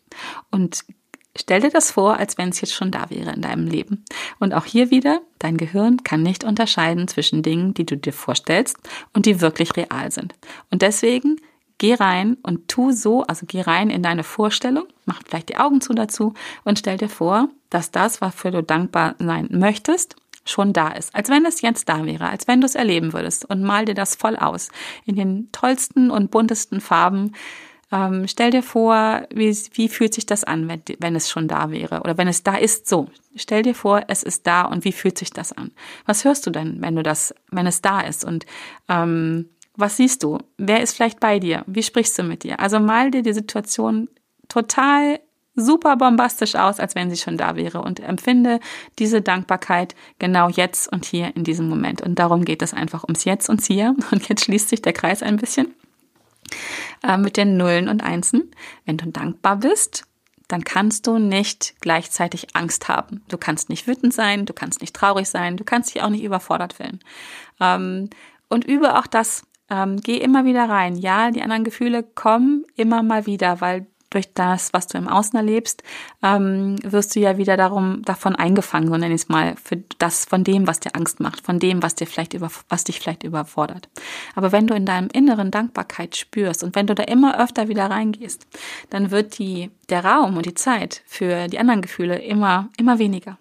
Und 0.50 0.84
Stell 1.40 1.60
dir 1.60 1.70
das 1.70 1.92
vor, 1.92 2.16
als 2.18 2.36
wenn 2.36 2.48
es 2.48 2.60
jetzt 2.60 2.74
schon 2.74 2.90
da 2.90 3.10
wäre 3.10 3.32
in 3.32 3.42
deinem 3.42 3.66
Leben. 3.66 4.04
Und 4.40 4.54
auch 4.54 4.64
hier 4.64 4.90
wieder, 4.90 5.20
dein 5.38 5.56
Gehirn 5.56 6.02
kann 6.02 6.22
nicht 6.22 6.42
unterscheiden 6.42 7.06
zwischen 7.06 7.42
Dingen, 7.42 7.74
die 7.74 7.86
du 7.86 7.96
dir 7.96 8.12
vorstellst 8.12 8.76
und 9.12 9.24
die 9.24 9.40
wirklich 9.40 9.76
real 9.76 10.10
sind. 10.10 10.34
Und 10.70 10.82
deswegen 10.82 11.36
geh 11.78 11.94
rein 11.94 12.36
und 12.42 12.66
tu 12.68 12.90
so, 12.90 13.22
also 13.22 13.46
geh 13.46 13.60
rein 13.60 13.88
in 13.88 14.02
deine 14.02 14.24
Vorstellung, 14.24 14.86
mach 15.06 15.22
vielleicht 15.24 15.48
die 15.48 15.56
Augen 15.58 15.80
zu 15.80 15.94
dazu 15.94 16.34
und 16.64 16.78
stell 16.78 16.96
dir 16.96 17.08
vor, 17.08 17.48
dass 17.70 17.92
das, 17.92 18.20
wofür 18.20 18.50
du 18.50 18.62
dankbar 18.62 19.14
sein 19.18 19.48
möchtest, 19.52 20.16
schon 20.44 20.72
da 20.72 20.88
ist. 20.88 21.14
Als 21.14 21.30
wenn 21.30 21.46
es 21.46 21.60
jetzt 21.60 21.88
da 21.88 22.04
wäre, 22.04 22.28
als 22.28 22.48
wenn 22.48 22.60
du 22.60 22.66
es 22.66 22.74
erleben 22.74 23.12
würdest 23.12 23.44
und 23.44 23.62
mal 23.62 23.84
dir 23.84 23.94
das 23.94 24.16
voll 24.16 24.36
aus. 24.36 24.70
In 25.04 25.14
den 25.14 25.52
tollsten 25.52 26.10
und 26.10 26.30
buntesten 26.30 26.80
Farben. 26.80 27.34
Ähm, 27.90 28.28
stell 28.28 28.50
dir 28.50 28.62
vor, 28.62 29.22
wie, 29.32 29.56
wie 29.72 29.88
fühlt 29.88 30.14
sich 30.14 30.26
das 30.26 30.44
an, 30.44 30.68
wenn, 30.68 30.82
wenn 30.98 31.16
es 31.16 31.30
schon 31.30 31.48
da 31.48 31.70
wäre 31.70 32.00
oder 32.00 32.18
wenn 32.18 32.28
es 32.28 32.42
da 32.42 32.56
ist. 32.56 32.86
So, 32.88 33.08
stell 33.34 33.62
dir 33.62 33.74
vor, 33.74 34.02
es 34.08 34.22
ist 34.22 34.46
da 34.46 34.62
und 34.62 34.84
wie 34.84 34.92
fühlt 34.92 35.16
sich 35.16 35.30
das 35.30 35.52
an? 35.52 35.72
Was 36.04 36.24
hörst 36.24 36.46
du 36.46 36.50
denn, 36.50 36.82
wenn 36.82 36.96
du 36.96 37.02
das, 37.02 37.34
wenn 37.50 37.66
es 37.66 37.80
da 37.80 38.00
ist 38.00 38.24
und 38.24 38.44
ähm, 38.88 39.48
was 39.74 39.96
siehst 39.96 40.22
du? 40.22 40.38
Wer 40.58 40.82
ist 40.82 40.96
vielleicht 40.96 41.20
bei 41.20 41.38
dir? 41.38 41.64
Wie 41.66 41.82
sprichst 41.82 42.18
du 42.18 42.24
mit 42.24 42.42
dir? 42.42 42.60
Also 42.60 42.80
mal 42.80 43.10
dir 43.10 43.22
die 43.22 43.32
Situation 43.32 44.08
total 44.48 45.20
super 45.54 45.96
bombastisch 45.96 46.54
aus, 46.56 46.80
als 46.80 46.94
wenn 46.94 47.10
sie 47.10 47.16
schon 47.16 47.36
da 47.36 47.56
wäre 47.56 47.82
und 47.82 48.00
empfinde 48.00 48.60
diese 48.98 49.22
Dankbarkeit 49.22 49.94
genau 50.18 50.48
jetzt 50.48 50.92
und 50.92 51.04
hier 51.04 51.34
in 51.36 51.44
diesem 51.44 51.68
Moment. 51.68 52.02
Und 52.02 52.18
darum 52.18 52.44
geht 52.44 52.62
es 52.62 52.74
einfach 52.74 53.04
ums 53.04 53.24
Jetzt 53.24 53.48
und 53.48 53.62
Hier. 53.64 53.94
Und 54.10 54.28
jetzt 54.28 54.44
schließt 54.44 54.68
sich 54.68 54.82
der 54.82 54.92
Kreis 54.92 55.22
ein 55.22 55.36
bisschen 55.36 55.74
äh, 57.02 57.16
mit 57.16 57.36
den 57.36 57.56
Nullen 57.56 57.88
und 57.88 58.02
Einsen. 58.02 58.50
Wenn 58.84 58.96
du 58.96 59.06
dankbar 59.06 59.56
bist, 59.56 60.04
dann 60.48 60.64
kannst 60.64 61.06
du 61.06 61.18
nicht 61.18 61.74
gleichzeitig 61.80 62.54
Angst 62.54 62.88
haben. 62.88 63.22
Du 63.28 63.36
kannst 63.36 63.68
nicht 63.68 63.86
wütend 63.86 64.14
sein, 64.14 64.46
du 64.46 64.54
kannst 64.54 64.80
nicht 64.80 64.96
traurig 64.96 65.28
sein, 65.28 65.56
du 65.56 65.64
kannst 65.64 65.94
dich 65.94 66.02
auch 66.02 66.08
nicht 66.08 66.24
überfordert 66.24 66.72
fühlen. 66.72 67.00
Ähm, 67.60 68.08
und 68.48 68.64
übe 68.64 68.98
auch 68.98 69.06
das. 69.06 69.42
Ähm, 69.70 70.00
geh 70.00 70.16
immer 70.16 70.46
wieder 70.46 70.68
rein. 70.68 70.96
Ja, 70.96 71.30
die 71.30 71.42
anderen 71.42 71.64
Gefühle 71.64 72.02
kommen 72.02 72.64
immer 72.74 73.02
mal 73.02 73.26
wieder, 73.26 73.60
weil 73.60 73.86
durch 74.10 74.32
das, 74.32 74.72
was 74.72 74.86
du 74.86 74.98
im 74.98 75.08
Außen 75.08 75.36
erlebst, 75.36 75.82
ähm, 76.22 76.76
wirst 76.82 77.14
du 77.14 77.20
ja 77.20 77.36
wieder 77.36 77.56
darum, 77.56 78.02
davon 78.02 78.36
eingefangen, 78.36 78.88
so 78.88 78.96
nenne 78.96 79.14
ich 79.14 79.22
es 79.22 79.28
mal, 79.28 79.54
für 79.62 79.82
das, 79.98 80.24
von 80.24 80.44
dem, 80.44 80.66
was 80.66 80.80
dir 80.80 80.94
Angst 80.94 81.20
macht, 81.20 81.44
von 81.44 81.58
dem, 81.58 81.82
was 81.82 81.94
dir 81.94 82.06
vielleicht 82.06 82.34
über, 82.34 82.50
was 82.68 82.84
dich 82.84 83.00
vielleicht 83.00 83.22
überfordert. 83.22 83.88
Aber 84.34 84.52
wenn 84.52 84.66
du 84.66 84.74
in 84.74 84.86
deinem 84.86 85.08
Inneren 85.12 85.50
Dankbarkeit 85.50 86.16
spürst 86.16 86.62
und 86.64 86.74
wenn 86.74 86.86
du 86.86 86.94
da 86.94 87.04
immer 87.04 87.40
öfter 87.40 87.68
wieder 87.68 87.90
reingehst, 87.90 88.46
dann 88.90 89.10
wird 89.10 89.38
die, 89.38 89.70
der 89.88 90.04
Raum 90.04 90.36
und 90.36 90.46
die 90.46 90.54
Zeit 90.54 91.02
für 91.06 91.48
die 91.48 91.58
anderen 91.58 91.82
Gefühle 91.82 92.18
immer, 92.18 92.68
immer 92.78 92.98
weniger. 92.98 93.38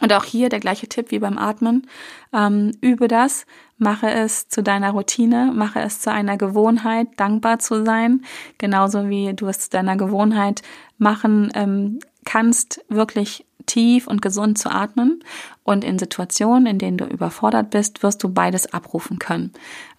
Und 0.00 0.12
auch 0.12 0.24
hier 0.24 0.48
der 0.48 0.60
gleiche 0.60 0.88
Tipp 0.88 1.10
wie 1.10 1.18
beim 1.18 1.36
Atmen. 1.36 1.86
Ähm, 2.32 2.72
übe 2.80 3.08
das, 3.08 3.46
mache 3.82 4.10
es 4.10 4.48
zu 4.48 4.62
deiner 4.62 4.92
Routine, 4.92 5.52
mache 5.54 5.80
es 5.80 6.00
zu 6.00 6.10
einer 6.10 6.38
Gewohnheit, 6.38 7.08
dankbar 7.16 7.58
zu 7.58 7.84
sein, 7.84 8.22
genauso 8.56 9.08
wie 9.10 9.34
du 9.34 9.48
es 9.48 9.58
zu 9.60 9.70
deiner 9.70 9.96
Gewohnheit 9.96 10.62
machen 10.98 11.50
ähm, 11.54 11.98
kannst, 12.24 12.84
wirklich 12.88 13.44
tief 13.66 14.06
und 14.06 14.22
gesund 14.22 14.58
zu 14.58 14.70
atmen. 14.70 15.22
Und 15.64 15.84
in 15.84 15.98
Situationen, 15.98 16.66
in 16.66 16.78
denen 16.78 16.96
du 16.96 17.04
überfordert 17.04 17.70
bist, 17.70 18.02
wirst 18.02 18.22
du 18.22 18.28
beides 18.28 18.72
abrufen 18.72 19.18
können. 19.18 19.52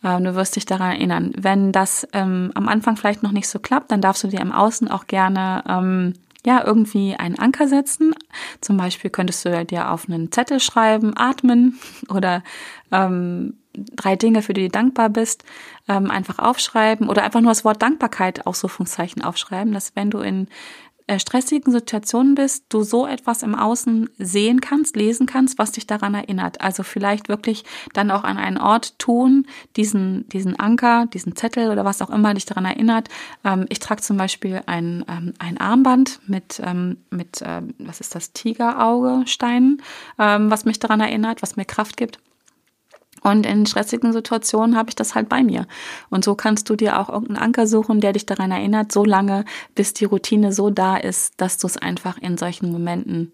Ähm, 0.03 0.23
du 0.23 0.35
wirst 0.35 0.55
dich 0.55 0.65
daran 0.65 0.91
erinnern. 0.91 1.33
Wenn 1.37 1.71
das 1.71 2.07
ähm, 2.13 2.51
am 2.55 2.67
Anfang 2.67 2.97
vielleicht 2.97 3.23
noch 3.23 3.31
nicht 3.31 3.47
so 3.47 3.59
klappt, 3.59 3.91
dann 3.91 4.01
darfst 4.01 4.23
du 4.23 4.27
dir 4.27 4.41
im 4.41 4.51
Außen 4.51 4.89
auch 4.89 5.07
gerne 5.07 5.63
ähm, 5.67 6.13
ja, 6.45 6.65
irgendwie 6.65 7.15
einen 7.15 7.39
Anker 7.39 7.67
setzen. 7.67 8.13
Zum 8.59 8.75
Beispiel 8.77 9.09
könntest 9.09 9.45
du 9.45 9.65
dir 9.65 9.91
auf 9.91 10.09
einen 10.09 10.31
Zettel 10.31 10.59
schreiben, 10.59 11.13
atmen 11.15 11.79
oder 12.09 12.43
ähm, 12.91 13.57
drei 13.73 14.15
Dinge, 14.15 14.41
für 14.41 14.53
die 14.53 14.63
du 14.63 14.69
dankbar 14.69 15.09
bist, 15.09 15.43
ähm, 15.87 16.11
einfach 16.11 16.39
aufschreiben 16.39 17.09
oder 17.09 17.23
einfach 17.23 17.41
nur 17.41 17.51
das 17.51 17.65
Wort 17.65 17.81
Dankbarkeit, 17.81 18.45
Ausrufungszeichen 18.45 19.23
aufschreiben, 19.23 19.73
dass 19.73 19.95
wenn 19.95 20.09
du 20.09 20.19
in 20.19 20.47
äh, 21.07 21.19
stressigen 21.19 21.73
Situationen 21.73 22.33
bist, 22.33 22.65
du 22.69 22.83
so 22.83 23.05
etwas 23.05 23.43
im 23.43 23.55
Außen 23.55 24.09
sehen 24.17 24.61
kannst, 24.61 24.95
lesen 24.95 25.25
kannst, 25.25 25.57
was 25.57 25.73
dich 25.73 25.85
daran 25.85 26.13
erinnert. 26.13 26.61
Also 26.61 26.83
vielleicht 26.83 27.27
wirklich 27.27 27.65
dann 27.93 28.09
auch 28.09 28.23
an 28.23 28.37
einen 28.37 28.57
Ort 28.57 28.97
tun, 28.99 29.45
diesen, 29.75 30.29
diesen 30.29 30.57
Anker, 30.57 31.07
diesen 31.07 31.35
Zettel 31.35 31.71
oder 31.71 31.83
was 31.83 32.01
auch 32.01 32.09
immer 32.09 32.33
dich 32.33 32.45
daran 32.45 32.63
erinnert. 32.63 33.09
Ähm, 33.43 33.65
ich 33.67 33.79
trage 33.79 34.01
zum 34.01 34.15
Beispiel 34.15 34.61
ein, 34.65 35.03
ähm, 35.09 35.33
ein 35.39 35.57
Armband 35.57 36.21
mit, 36.25 36.61
ähm, 36.63 36.97
mit 37.09 37.41
ähm, 37.45 37.73
was 37.79 37.99
ist 37.99 38.15
das, 38.15 38.31
Tigerauge-Steinen, 38.31 39.81
ähm, 40.17 40.49
was 40.49 40.63
mich 40.63 40.79
daran 40.79 41.01
erinnert, 41.01 41.41
was 41.41 41.57
mir 41.57 41.65
Kraft 41.65 41.97
gibt. 41.97 42.19
Und 43.23 43.45
in 43.45 43.65
stressigen 43.65 44.13
Situationen 44.13 44.75
habe 44.75 44.89
ich 44.89 44.95
das 44.95 45.15
halt 45.15 45.29
bei 45.29 45.43
mir. 45.43 45.65
Und 46.09 46.23
so 46.23 46.35
kannst 46.35 46.69
du 46.69 46.75
dir 46.75 46.99
auch 46.99 47.09
irgendeinen 47.09 47.43
Anker 47.43 47.67
suchen, 47.67 48.01
der 48.01 48.13
dich 48.13 48.25
daran 48.25 48.51
erinnert, 48.51 48.91
so 48.91 49.05
lange, 49.05 49.45
bis 49.75 49.93
die 49.93 50.05
Routine 50.05 50.51
so 50.51 50.69
da 50.69 50.97
ist, 50.97 51.33
dass 51.37 51.57
du 51.57 51.67
es 51.67 51.77
einfach 51.77 52.17
in 52.17 52.37
solchen 52.37 52.71
Momenten, 52.71 53.31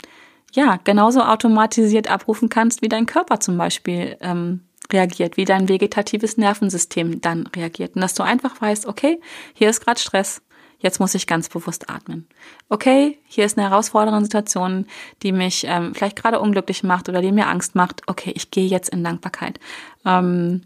ja, 0.54 0.80
genauso 0.84 1.21
automatisiert 1.21 2.10
abrufen 2.10 2.49
kannst, 2.49 2.82
wie 2.82 2.89
dein 2.89 3.06
Körper 3.06 3.39
zum 3.39 3.58
Beispiel 3.58 4.17
ähm, 4.21 4.62
reagiert, 4.91 5.38
wie 5.38 5.45
dein 5.45 5.69
vegetatives 5.69 6.38
Nervensystem 6.38 7.21
dann 7.21 7.47
reagiert. 7.47 7.95
Und 7.95 8.02
dass 8.02 8.13
du 8.13 8.23
einfach 8.23 8.60
weißt, 8.60 8.88
okay, 8.88 9.19
hier 9.54 9.69
ist 9.69 9.84
gerade 9.84 9.99
Stress 9.99 10.41
jetzt 10.80 11.00
muss 11.00 11.15
ich 11.15 11.28
ganz 11.28 11.50
bewusst 11.50 11.89
atmen. 11.89 12.28
Okay, 12.70 13.18
hier 13.28 13.46
ist 13.46 13.58
eine 13.58 13.70
herausfordernde 13.70 14.26
Situation, 14.26 14.86
die 15.24 15.32
mich 15.32 15.65
ähm, 15.68 15.94
vielleicht 15.94 16.15
gerade 16.22 16.39
unglücklich 16.39 16.84
macht 16.84 17.10
oder 17.10 17.22
die 17.22 17.32
mir 17.32 17.48
Angst 17.48 17.76
macht. 17.76 18.02
Okay, 18.08 18.32
ich 18.36 18.52
gehe 18.52 18.68
jetzt 18.68 18.89
in 18.89 19.04
Dankbarkeit. 19.04 19.60
Ähm, 20.06 20.62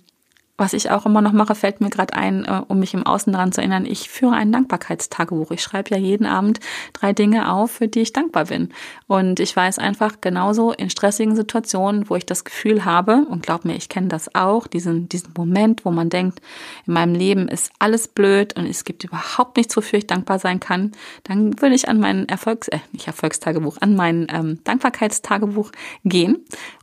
was 0.63 0.71
ich 0.71 0.91
auch 0.91 1.05
immer 1.05 1.21
noch 1.21 1.33
mache, 1.33 1.55
fällt 1.55 1.81
mir 1.81 1.89
gerade 1.89 2.13
ein, 2.13 2.45
äh, 2.45 2.61
um 2.69 2.79
mich 2.79 2.93
im 2.93 3.05
Außen 3.05 3.33
daran 3.33 3.51
zu 3.51 3.59
erinnern. 3.59 3.85
Ich 3.85 4.09
führe 4.09 4.31
ein 4.31 4.49
Dankbarkeitstagebuch. 4.53 5.51
Ich 5.51 5.61
schreibe 5.61 5.89
ja 5.89 5.97
jeden 5.97 6.25
Abend 6.25 6.61
drei 6.93 7.11
Dinge 7.11 7.51
auf, 7.51 7.71
für 7.71 7.89
die 7.89 7.99
ich 7.99 8.13
dankbar 8.13 8.45
bin. 8.45 8.69
Und 9.05 9.41
ich 9.41 9.53
weiß 9.53 9.77
einfach 9.77 10.21
genauso 10.21 10.71
in 10.71 10.89
stressigen 10.89 11.35
Situationen, 11.35 12.09
wo 12.09 12.15
ich 12.15 12.25
das 12.25 12.45
Gefühl 12.45 12.85
habe, 12.85 13.25
und 13.29 13.43
glaub 13.43 13.65
mir, 13.65 13.75
ich 13.75 13.89
kenne 13.89 14.07
das 14.07 14.33
auch, 14.35 14.65
diesen, 14.65 15.09
diesen 15.09 15.33
Moment, 15.37 15.83
wo 15.83 15.91
man 15.91 16.09
denkt, 16.09 16.39
in 16.87 16.93
meinem 16.93 17.13
Leben 17.13 17.49
ist 17.49 17.69
alles 17.79 18.07
blöd 18.07 18.57
und 18.57 18.65
es 18.65 18.85
gibt 18.85 19.03
überhaupt 19.03 19.57
nichts, 19.57 19.75
wofür 19.75 19.99
ich 19.99 20.07
dankbar 20.07 20.39
sein 20.39 20.61
kann, 20.61 20.93
dann 21.25 21.61
würde 21.61 21.75
ich 21.75 21.89
an 21.89 21.99
mein 21.99 22.29
Erfolgs-, 22.29 22.69
äh, 22.69 22.79
nicht 22.93 23.07
Erfolgstagebuch, 23.07 23.79
an 23.81 23.97
mein 23.97 24.27
ähm, 24.29 24.59
Dankbarkeitstagebuch 24.63 25.73
gehen 26.05 26.37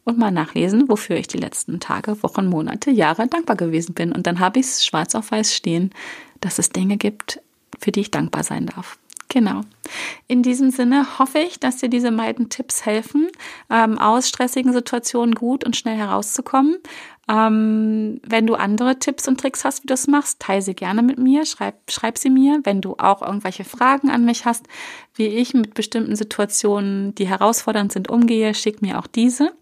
und 0.05 0.19
mal 0.19 0.31
nachlesen, 0.31 0.87
wofür 0.90 1.16
ich 1.16 1.29
die 1.29 1.38
letzten 1.38 1.81
Tage, 1.81 2.23
Wochen, 2.23 2.45
Monate, 2.45 2.90
Jahre 2.90 3.27
dankbar 3.27 3.57
gewesen 3.57 3.69
bin. 3.70 4.12
Und 4.12 4.26
dann 4.26 4.40
habe 4.40 4.61
ich 4.61 4.66
es 4.66 4.85
schwarz 4.85 5.14
auf 5.14 5.30
weiß 5.30 5.54
stehen, 5.54 5.90
dass 6.40 6.59
es 6.59 6.70
Dinge 6.70 6.96
gibt, 6.96 7.40
für 7.78 7.92
die 7.92 8.00
ich 8.00 8.11
dankbar 8.11 8.44
sein 8.44 8.66
darf. 8.66 8.98
Genau. 9.30 9.61
In 10.26 10.42
diesem 10.42 10.70
Sinne 10.70 11.18
hoffe 11.20 11.38
ich, 11.38 11.61
dass 11.61 11.76
dir 11.76 11.88
diese 11.88 12.11
beiden 12.11 12.48
Tipps 12.48 12.85
helfen, 12.85 13.28
ähm, 13.70 13.96
aus 13.96 14.28
stressigen 14.28 14.72
Situationen 14.72 15.37
gut 15.37 15.64
und 15.64 15.76
schnell 15.76 15.96
herauszukommen. 15.96 16.78
Ähm, 17.30 18.20
wenn 18.26 18.48
du 18.48 18.56
andere 18.56 18.98
Tipps 18.98 19.28
und 19.28 19.38
Tricks 19.40 19.64
hast, 19.64 19.85
wie 19.85 19.87
du 19.87 19.94
es 19.94 20.09
machst, 20.09 20.40
teile 20.40 20.62
sie 20.62 20.74
gerne 20.74 21.00
mit 21.02 21.18
mir, 21.18 21.46
schreib, 21.46 21.76
schreib 21.88 22.18
sie 22.18 22.28
mir. 22.28 22.59
Wenn 22.64 22.80
du 22.80 22.96
auch 22.98 23.22
irgendwelche 23.22 23.62
Fragen 23.62 24.11
an 24.11 24.24
mich 24.24 24.46
hast, 24.46 24.66
wie 25.14 25.26
ich 25.28 25.54
mit 25.54 25.74
bestimmten 25.74 26.16
Situationen, 26.16 27.14
die 27.14 27.28
herausfordernd 27.28 27.92
sind, 27.92 28.11
umgehe, 28.11 28.52
schick 28.52 28.83
mir 28.83 28.98
auch 28.98 29.06
diese. 29.06 29.52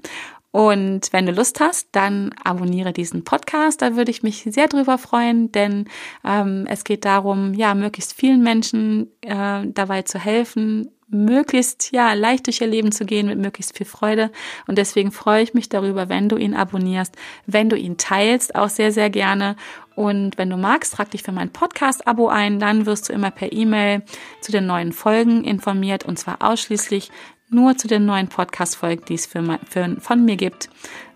Und 0.50 1.12
wenn 1.12 1.26
du 1.26 1.32
Lust 1.32 1.60
hast, 1.60 1.88
dann 1.92 2.34
abonniere 2.42 2.92
diesen 2.92 3.22
Podcast. 3.22 3.82
Da 3.82 3.96
würde 3.96 4.10
ich 4.10 4.22
mich 4.22 4.46
sehr 4.48 4.66
drüber 4.66 4.96
freuen, 4.96 5.52
denn 5.52 5.88
ähm, 6.24 6.66
es 6.68 6.84
geht 6.84 7.04
darum, 7.04 7.52
ja, 7.54 7.74
möglichst 7.74 8.14
vielen 8.14 8.42
Menschen 8.42 9.12
äh, 9.20 9.66
dabei 9.66 10.02
zu 10.02 10.18
helfen, 10.18 10.90
möglichst 11.10 11.92
ja 11.92 12.12
leicht 12.12 12.46
durch 12.46 12.60
ihr 12.60 12.66
Leben 12.66 12.92
zu 12.92 13.04
gehen 13.04 13.26
mit 13.26 13.38
möglichst 13.38 13.76
viel 13.76 13.86
Freude. 13.86 14.30
Und 14.66 14.78
deswegen 14.78 15.12
freue 15.12 15.42
ich 15.42 15.54
mich 15.54 15.68
darüber, 15.68 16.08
wenn 16.08 16.28
du 16.28 16.36
ihn 16.36 16.54
abonnierst, 16.54 17.16
wenn 17.46 17.68
du 17.68 17.76
ihn 17.76 17.96
teilst, 17.96 18.54
auch 18.54 18.68
sehr 18.68 18.92
sehr 18.92 19.10
gerne. 19.10 19.56
Und 19.94 20.38
wenn 20.38 20.50
du 20.50 20.56
magst, 20.56 20.94
trag 20.94 21.10
dich 21.10 21.22
für 21.22 21.32
mein 21.32 21.50
Podcast 21.50 22.06
Abo 22.06 22.28
ein, 22.28 22.60
dann 22.60 22.86
wirst 22.86 23.08
du 23.08 23.12
immer 23.12 23.30
per 23.30 23.52
E-Mail 23.52 24.02
zu 24.40 24.52
den 24.52 24.66
neuen 24.66 24.92
Folgen 24.92 25.44
informiert 25.44 26.04
und 26.04 26.18
zwar 26.18 26.36
ausschließlich 26.40 27.10
nur 27.50 27.76
zu 27.76 27.88
den 27.88 28.06
neuen 28.06 28.28
Podcast-Folgen, 28.28 29.04
die 29.06 29.14
es 29.14 29.26
für, 29.26 29.58
für, 29.68 29.96
von 30.00 30.24
mir 30.24 30.36
gibt. 30.36 30.68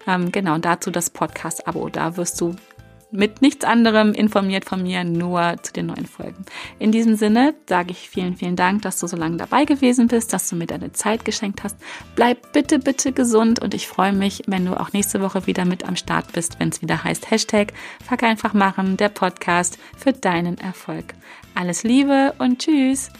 Ähm, 0.06 0.32
genau, 0.32 0.58
dazu 0.58 0.90
das 0.90 1.10
Podcast-Abo. 1.10 1.88
Da 1.88 2.16
wirst 2.16 2.40
du 2.40 2.56
mit 3.12 3.42
nichts 3.42 3.64
anderem 3.64 4.12
informiert 4.14 4.64
von 4.64 4.82
mir, 4.82 5.04
nur 5.04 5.56
zu 5.62 5.72
den 5.72 5.86
neuen 5.86 6.06
Folgen. 6.06 6.44
In 6.78 6.92
diesem 6.92 7.14
Sinne 7.14 7.54
sage 7.68 7.90
ich 7.90 8.08
vielen, 8.08 8.36
vielen 8.36 8.56
Dank, 8.56 8.82
dass 8.82 8.98
du 8.98 9.06
so 9.06 9.16
lange 9.16 9.36
dabei 9.36 9.64
gewesen 9.64 10.08
bist, 10.08 10.32
dass 10.32 10.48
du 10.48 10.56
mir 10.56 10.66
deine 10.66 10.92
Zeit 10.92 11.24
geschenkt 11.24 11.62
hast. 11.62 11.76
Bleib 12.16 12.52
bitte, 12.52 12.78
bitte 12.78 13.12
gesund 13.12 13.60
und 13.60 13.74
ich 13.74 13.86
freue 13.86 14.12
mich, 14.12 14.42
wenn 14.46 14.64
du 14.64 14.80
auch 14.80 14.92
nächste 14.92 15.20
Woche 15.20 15.46
wieder 15.46 15.66
mit 15.66 15.86
am 15.86 15.96
Start 15.96 16.32
bist, 16.32 16.58
wenn 16.58 16.70
es 16.70 16.80
wieder 16.80 17.04
heißt 17.04 17.30
Hashtag 17.30 17.74
Fuck 18.04 18.22
einfach 18.22 18.54
machen, 18.54 18.96
der 18.96 19.10
Podcast 19.10 19.78
für 19.96 20.12
deinen 20.12 20.58
Erfolg. 20.58 21.14
Alles 21.54 21.82
Liebe 21.82 22.34
und 22.38 22.60
Tschüss! 22.60 23.10